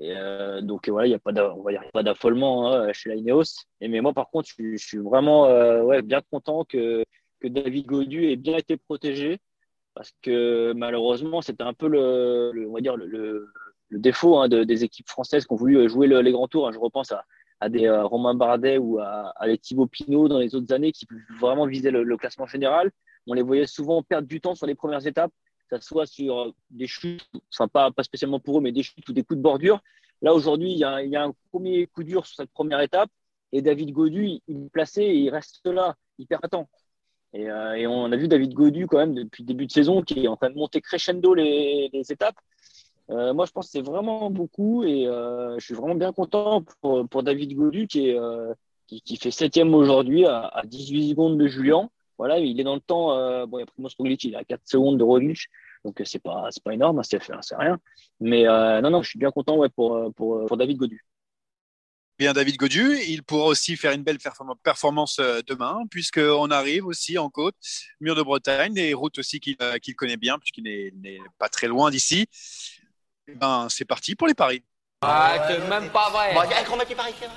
Euh, 0.00 0.60
donc 0.60 0.88
voilà, 0.88 1.08
il 1.08 1.10
n'y 1.10 1.16
a 1.16 1.90
pas 1.92 2.02
d'affolement 2.02 2.72
hein, 2.72 2.92
chez 2.92 3.08
la 3.08 3.16
Ineos. 3.16 3.66
Mais 3.80 4.00
moi, 4.00 4.12
par 4.12 4.30
contre, 4.30 4.48
je, 4.56 4.76
suis 4.76 4.98
vraiment 4.98 5.46
euh, 5.46 5.82
ouais, 5.82 6.02
bien 6.02 6.20
content 6.30 6.64
que, 6.64 7.04
que 7.40 7.48
David 7.48 7.86
Godu 7.86 8.30
ait 8.30 8.36
bien 8.36 8.56
été 8.56 8.76
protégé. 8.76 9.38
Parce 9.94 10.12
que 10.22 10.72
malheureusement, 10.72 11.42
c'était 11.42 11.64
un 11.64 11.74
peu 11.74 11.88
le, 11.88 12.66
on 12.68 12.72
va 12.72 12.80
dire 12.80 12.96
le, 12.96 13.48
défaut 13.90 14.38
hein, 14.38 14.48
de, 14.48 14.62
des 14.62 14.84
équipes 14.84 15.08
françaises 15.08 15.46
qui 15.46 15.52
ont 15.52 15.56
voulu 15.56 15.88
jouer 15.88 16.06
les 16.06 16.32
grands 16.32 16.46
tours. 16.46 16.72
Je 16.72 16.78
repense 16.78 17.10
à, 17.10 17.24
à 17.60 17.68
des 17.68 17.86
euh, 17.86 18.04
Romain 18.04 18.34
Bardet 18.34 18.78
ou 18.78 18.98
à, 18.98 19.32
à, 19.36 19.46
des 19.46 19.58
Thibaut 19.58 19.86
Pinot 19.86 20.28
dans 20.28 20.38
les 20.38 20.54
autres 20.54 20.72
années 20.72 20.92
qui 20.92 21.06
vraiment 21.38 21.66
visaient 21.66 21.90
le, 21.90 22.16
classement 22.16 22.46
général 22.46 22.90
on 23.26 23.34
les 23.34 23.42
voyait 23.42 23.66
souvent 23.66 24.02
perdre 24.02 24.28
du 24.28 24.40
temps 24.40 24.54
sur 24.54 24.66
les 24.66 24.74
premières 24.74 25.06
étapes, 25.06 25.32
que 25.68 25.78
ce 25.78 25.86
soit 25.86 26.06
sur 26.06 26.38
euh, 26.38 26.52
des 26.70 26.86
chutes, 26.86 27.28
enfin 27.52 27.68
pas, 27.68 27.90
pas 27.90 28.02
spécialement 28.02 28.40
pour 28.40 28.58
eux, 28.58 28.60
mais 28.60 28.72
des 28.72 28.82
chutes 28.82 29.08
ou 29.08 29.12
des 29.12 29.22
coups 29.22 29.38
de 29.38 29.42
bordure. 29.42 29.80
Là, 30.22 30.34
aujourd'hui, 30.34 30.72
il 30.72 30.78
y, 30.78 30.84
a, 30.84 31.22
un 31.22 31.32
premier 31.50 31.86
coup 31.86 32.04
dur 32.04 32.26
sur 32.26 32.36
cette 32.36 32.50
première 32.50 32.80
étape 32.80 33.10
et 33.52 33.62
David 33.62 33.92
Godu, 33.92 34.40
il 34.46 34.64
est 34.66 34.70
placé 34.70 35.02
et 35.02 35.16
il 35.16 35.30
reste 35.30 35.64
là, 35.66 35.96
il 36.18 36.26
perd 36.26 36.42
pas 36.42 36.48
temps. 36.48 36.68
Euh, 37.34 37.72
et, 37.74 37.86
on 37.86 38.10
a 38.10 38.16
vu 38.16 38.28
David 38.28 38.52
Godu 38.52 38.86
quand 38.86 38.98
même 38.98 39.14
depuis 39.14 39.44
le 39.44 39.46
début 39.46 39.66
de 39.66 39.72
saison 39.72 40.02
qui 40.02 40.24
est 40.24 40.28
en 40.28 40.36
train 40.36 40.50
de 40.50 40.56
monter 40.56 40.80
crescendo 40.80 41.32
les, 41.32 41.90
étapes. 42.10 42.36
Euh, 43.10 43.34
moi, 43.34 43.44
je 43.46 43.52
pense 43.52 43.66
que 43.66 43.72
c'est 43.72 43.84
vraiment 43.84 44.30
beaucoup 44.30 44.84
et 44.84 45.04
je 45.04 45.64
suis 45.64 45.74
vraiment 45.74 45.94
bien 45.94 46.12
content 46.12 46.64
pour, 46.80 47.22
David 47.22 47.54
Godu 47.54 47.86
qui, 47.86 48.08
est, 48.08 48.18
qui, 48.86 49.16
fait 49.16 49.30
septième 49.30 49.74
aujourd'hui 49.74 50.26
à, 50.26 50.46
à, 50.46 50.64
18 50.64 51.10
secondes 51.10 51.38
de 51.38 51.46
Julien 51.46 51.90
voilà, 52.20 52.38
il 52.38 52.60
est 52.60 52.64
dans 52.64 52.74
le 52.74 52.82
temps. 52.82 53.16
Euh, 53.16 53.46
bon, 53.46 53.56
il 53.56 53.60
y 53.60 53.62
a 53.62 53.66
Primoz 53.66 53.94
Roglic, 53.96 54.24
il 54.24 54.36
a 54.36 54.44
4 54.44 54.60
secondes 54.66 54.98
de 54.98 55.02
Roglic, 55.02 55.46
donc 55.86 55.98
euh, 55.98 56.04
c'est 56.04 56.18
pas 56.18 56.48
c'est 56.50 56.62
pas 56.62 56.74
énorme, 56.74 56.98
hein, 56.98 57.02
c'est 57.02 57.56
rien. 57.56 57.78
Mais 58.20 58.46
euh, 58.46 58.82
non, 58.82 58.90
non, 58.90 59.02
je 59.02 59.08
suis 59.08 59.18
bien 59.18 59.30
content 59.30 59.56
ouais, 59.56 59.70
pour, 59.70 60.12
pour, 60.12 60.44
pour 60.44 60.56
David 60.58 60.76
Godu. 60.76 61.02
Bien, 62.18 62.34
David 62.34 62.58
Godu, 62.58 62.98
il 63.08 63.22
pourra 63.22 63.46
aussi 63.46 63.74
faire 63.74 63.92
une 63.92 64.02
belle 64.02 64.18
performance 64.18 65.18
demain, 65.46 65.84
puisqu'on 65.90 66.50
arrive 66.50 66.84
aussi 66.84 67.16
en 67.16 67.30
côte, 67.30 67.56
mur 68.00 68.14
de 68.14 68.22
Bretagne, 68.22 68.74
des 68.74 68.92
routes 68.92 69.18
aussi 69.18 69.40
qu'il 69.40 69.56
connaît 69.96 70.18
bien, 70.18 70.38
puisqu'il 70.38 70.64
n'est 70.64 71.20
pas 71.38 71.48
très 71.48 71.68
loin 71.68 71.90
d'ici. 71.90 72.26
Eh 73.32 73.36
ben, 73.36 73.66
c'est 73.68 73.84
parti 73.84 74.14
pour 74.14 74.26
les 74.26 74.34
paris. 74.34 74.62
Ah, 75.02 75.46
c'est 75.48 75.68
même 75.68 75.88
pas 75.90 76.10
vrai. 76.10 76.34
Bon, 76.34 76.40
paris, 76.40 77.14
c'est 77.18 77.26
vrai. 77.26 77.34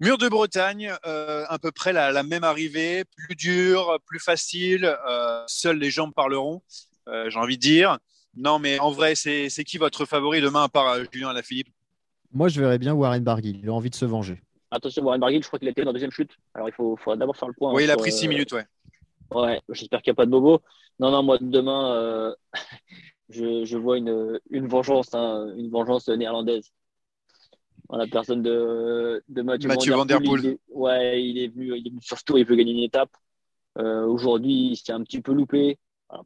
Mur 0.00 0.18
de 0.18 0.28
Bretagne, 0.28 0.92
euh, 1.06 1.44
à 1.48 1.58
peu 1.58 1.72
près 1.72 1.92
la, 1.92 2.22
même 2.22 2.44
arrivée, 2.44 3.04
plus 3.16 3.34
dur, 3.36 3.98
plus 4.06 4.18
facile. 4.18 4.84
Euh, 5.08 5.42
seules 5.46 5.78
les 5.78 5.90
jambes 5.90 6.12
parleront, 6.14 6.62
euh, 7.08 7.30
j'ai 7.30 7.38
envie 7.38 7.56
de 7.56 7.62
dire. 7.62 7.98
Non, 8.36 8.58
mais 8.58 8.78
en 8.80 8.90
vrai, 8.90 9.14
c'est 9.14 9.48
qui 9.64 9.78
votre 9.78 10.04
favori 10.04 10.40
demain 10.40 10.64
à 10.64 10.68
part 10.68 10.96
Julien 11.12 11.28
Alaphilippe? 11.28 11.68
Moi, 12.32 12.48
je 12.48 12.60
verrais 12.60 12.78
bien 12.78 12.92
Warren 12.92 13.22
Barguil. 13.22 13.60
Il 13.62 13.68
a 13.68 13.72
envie 13.72 13.90
de 13.90 13.94
se 13.94 14.04
venger. 14.04 14.42
Attention, 14.70 15.04
Warren 15.04 15.20
Barguil, 15.20 15.42
je 15.42 15.46
crois 15.46 15.58
qu'il 15.58 15.68
était 15.68 15.82
dans 15.82 15.90
la 15.90 15.92
deuxième 15.92 16.10
chute. 16.10 16.32
Alors, 16.52 16.68
il 16.68 16.74
faut, 16.74 16.98
d'abord 17.16 17.36
faire 17.36 17.48
le 17.48 17.54
point. 17.54 17.72
Oui, 17.72 17.84
il 17.84 17.90
a 17.90 17.96
pris 17.96 18.10
6 18.10 18.26
minutes, 18.26 18.52
ouais. 18.52 18.66
Ouais, 19.30 19.60
j'espère 19.70 20.02
qu'il 20.02 20.10
n'y 20.10 20.14
a 20.14 20.16
pas 20.16 20.26
de 20.26 20.30
bobo. 20.30 20.60
Non, 20.98 21.10
non, 21.10 21.22
moi, 21.22 21.38
demain, 21.40 22.34
je, 23.30 23.76
vois 23.76 23.98
une, 23.98 24.40
vengeance, 24.66 25.14
hein, 25.14 25.52
une 25.56 25.70
vengeance 25.70 26.08
néerlandaise 26.08 26.72
la 27.96 28.06
personne 28.06 28.42
de, 28.42 29.22
de 29.28 29.42
Mathieu, 29.42 29.68
Mathieu 29.68 29.94
Van 29.94 30.04
Der 30.04 30.20
Poel. 30.22 30.44
Il 30.44 30.50
est, 30.50 30.58
ouais, 30.70 31.24
il 31.24 31.38
est, 31.38 31.48
venu, 31.48 31.76
il 31.76 31.86
est 31.86 31.90
venu 31.90 32.02
sur 32.02 32.18
ce 32.18 32.24
tour, 32.24 32.38
il 32.38 32.46
veut 32.46 32.56
gagner 32.56 32.72
une 32.72 32.84
étape. 32.84 33.10
Euh, 33.78 34.04
Aujourd'hui, 34.06 34.70
il 34.70 34.76
s'est 34.76 34.92
un 34.92 35.02
petit 35.02 35.20
peu 35.20 35.32
loupé. 35.32 35.78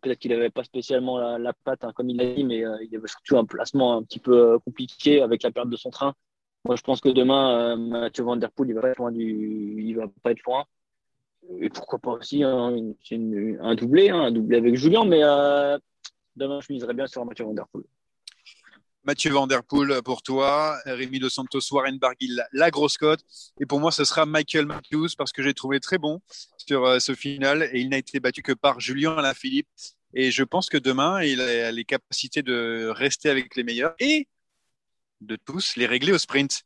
peut-être 0.03 0.19
qu'il 0.19 0.31
n'avait 0.31 0.51
pas 0.51 0.65
spécialement 0.65 1.19
la, 1.19 1.39
la 1.39 1.53
patte, 1.53 1.85
hein, 1.85 1.93
comme 1.95 2.11
il 2.11 2.17
l'a 2.17 2.33
dit, 2.33 2.45
mais 2.45 2.65
euh, 2.65 2.77
il 2.83 2.97
avait 2.97 3.09
surtout 3.09 3.39
un 3.39 3.45
placement 3.45 3.97
un 3.97 4.03
petit 4.03 4.19
peu 4.19 4.55
euh, 4.55 4.59
compliqué 4.59 5.23
avec 5.23 5.43
la 5.43 5.51
perte 5.51 5.69
de 5.69 5.77
son 5.77 5.91
train. 5.91 6.15
Moi, 6.65 6.77
je 6.77 6.83
pense 6.83 7.01
que 7.01 7.09
demain, 7.09 7.77
Mathieu 7.77 8.25
Van 8.25 8.37
Der 8.37 8.51
Poel, 8.51 8.71
il 8.71 8.75
va 8.75 8.83
pas 8.83 8.91
être 8.91 8.99
loin 8.99 9.13
du, 9.13 9.83
il 9.87 9.95
va 9.95 10.07
pas 10.23 10.33
être 10.33 10.43
loin. 10.45 10.65
Et 11.61 11.71
pourquoi 11.71 11.99
pas 11.99 12.11
aussi 12.11 12.43
hein, 12.43 12.75
une, 13.11 13.59
un 13.63 13.75
doublé, 13.75 14.11
hein, 14.11 14.21
un 14.23 14.33
doublé 14.33 14.59
avec 14.59 14.75
Julien, 14.75 15.05
mais 15.05 15.23
demain, 16.38 16.61
je 16.61 16.72
miserais 16.72 16.94
bien 16.94 17.07
sur 17.07 17.24
Mathieu 17.24 17.44
Van 17.44 17.53
Der 17.53 17.66
Poel. 17.68 17.85
Mathieu 19.05 19.33
Van 19.33 19.48
pour 20.05 20.22
toi, 20.22 20.79
Rémi 20.85 21.18
Dos 21.18 21.31
Santos, 21.31 21.61
Warren 21.70 21.98
Barguil, 21.98 22.44
la 22.53 22.70
grosse 22.70 22.98
cote. 22.98 23.20
Et 23.59 23.64
pour 23.64 23.81
moi, 23.81 23.90
ce 23.90 24.05
sera 24.05 24.27
Michael 24.27 24.66
Matthews 24.66 25.09
parce 25.16 25.33
que 25.33 25.42
j'ai 25.42 25.55
trouvé 25.55 25.81
très 25.81 25.96
bon 25.98 26.20
sur 26.59 26.85
euh, 26.85 26.98
ce 26.98 27.14
final 27.14 27.70
et 27.72 27.81
il 27.81 27.88
n'a 27.88 27.98
été 27.98 28.20
battu 28.20 28.42
que 28.42 28.53
par 28.53 28.81
Julien 28.81 29.16
Alaphilippe. 29.16 29.68
Et 30.14 30.31
je 30.31 30.42
pense 30.42 30.68
que 30.68 30.77
demain, 30.77 31.22
il 31.22 31.40
a 31.40 31.72
les 31.72 31.85
capacités 31.85 32.42
de 32.42 32.88
rester 32.94 33.31
avec 33.31 33.57
les 33.57 33.62
meilleurs 33.62 33.94
et 33.98 34.29
de 35.20 35.37
tous 35.37 35.77
les 35.77 35.87
régler 35.87 36.12
au 36.12 36.18
sprint. 36.18 36.62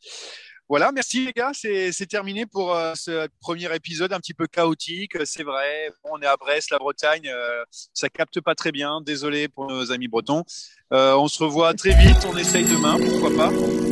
Voilà, 0.73 0.91
merci 0.91 1.27
les 1.27 1.33
gars, 1.33 1.51
c'est 1.53 2.07
terminé 2.09 2.47
pour 2.47 2.75
euh, 2.75 2.95
ce 2.95 3.29
premier 3.43 3.69
épisode 3.77 4.11
un 4.15 4.19
petit 4.21 4.33
peu 4.33 4.47
chaotique, 4.47 5.19
c'est 5.27 5.43
vrai. 5.43 5.91
on 6.05 6.19
est 6.23 6.27
à 6.27 6.39
Brest, 6.39 6.71
la 6.71 6.79
Bretagne, 6.79 7.29
euh, 7.29 7.63
ça 7.93 8.09
capte 8.09 8.41
pas 8.41 8.55
très 8.55 8.73
bien. 8.73 9.03
Désolé 9.03 9.49
pour 9.49 9.67
nos 9.67 9.93
amis 9.93 10.09
bretons. 10.09 10.45
Euh, 10.95 11.15
on 11.15 11.29
se 11.29 11.45
revoit 11.45 11.75
très 11.75 11.93
vite, 11.95 12.27
on 12.27 12.39
essaye 12.39 12.65
demain, 12.65 12.97
pourquoi 12.99 13.37
pas. 13.37 13.92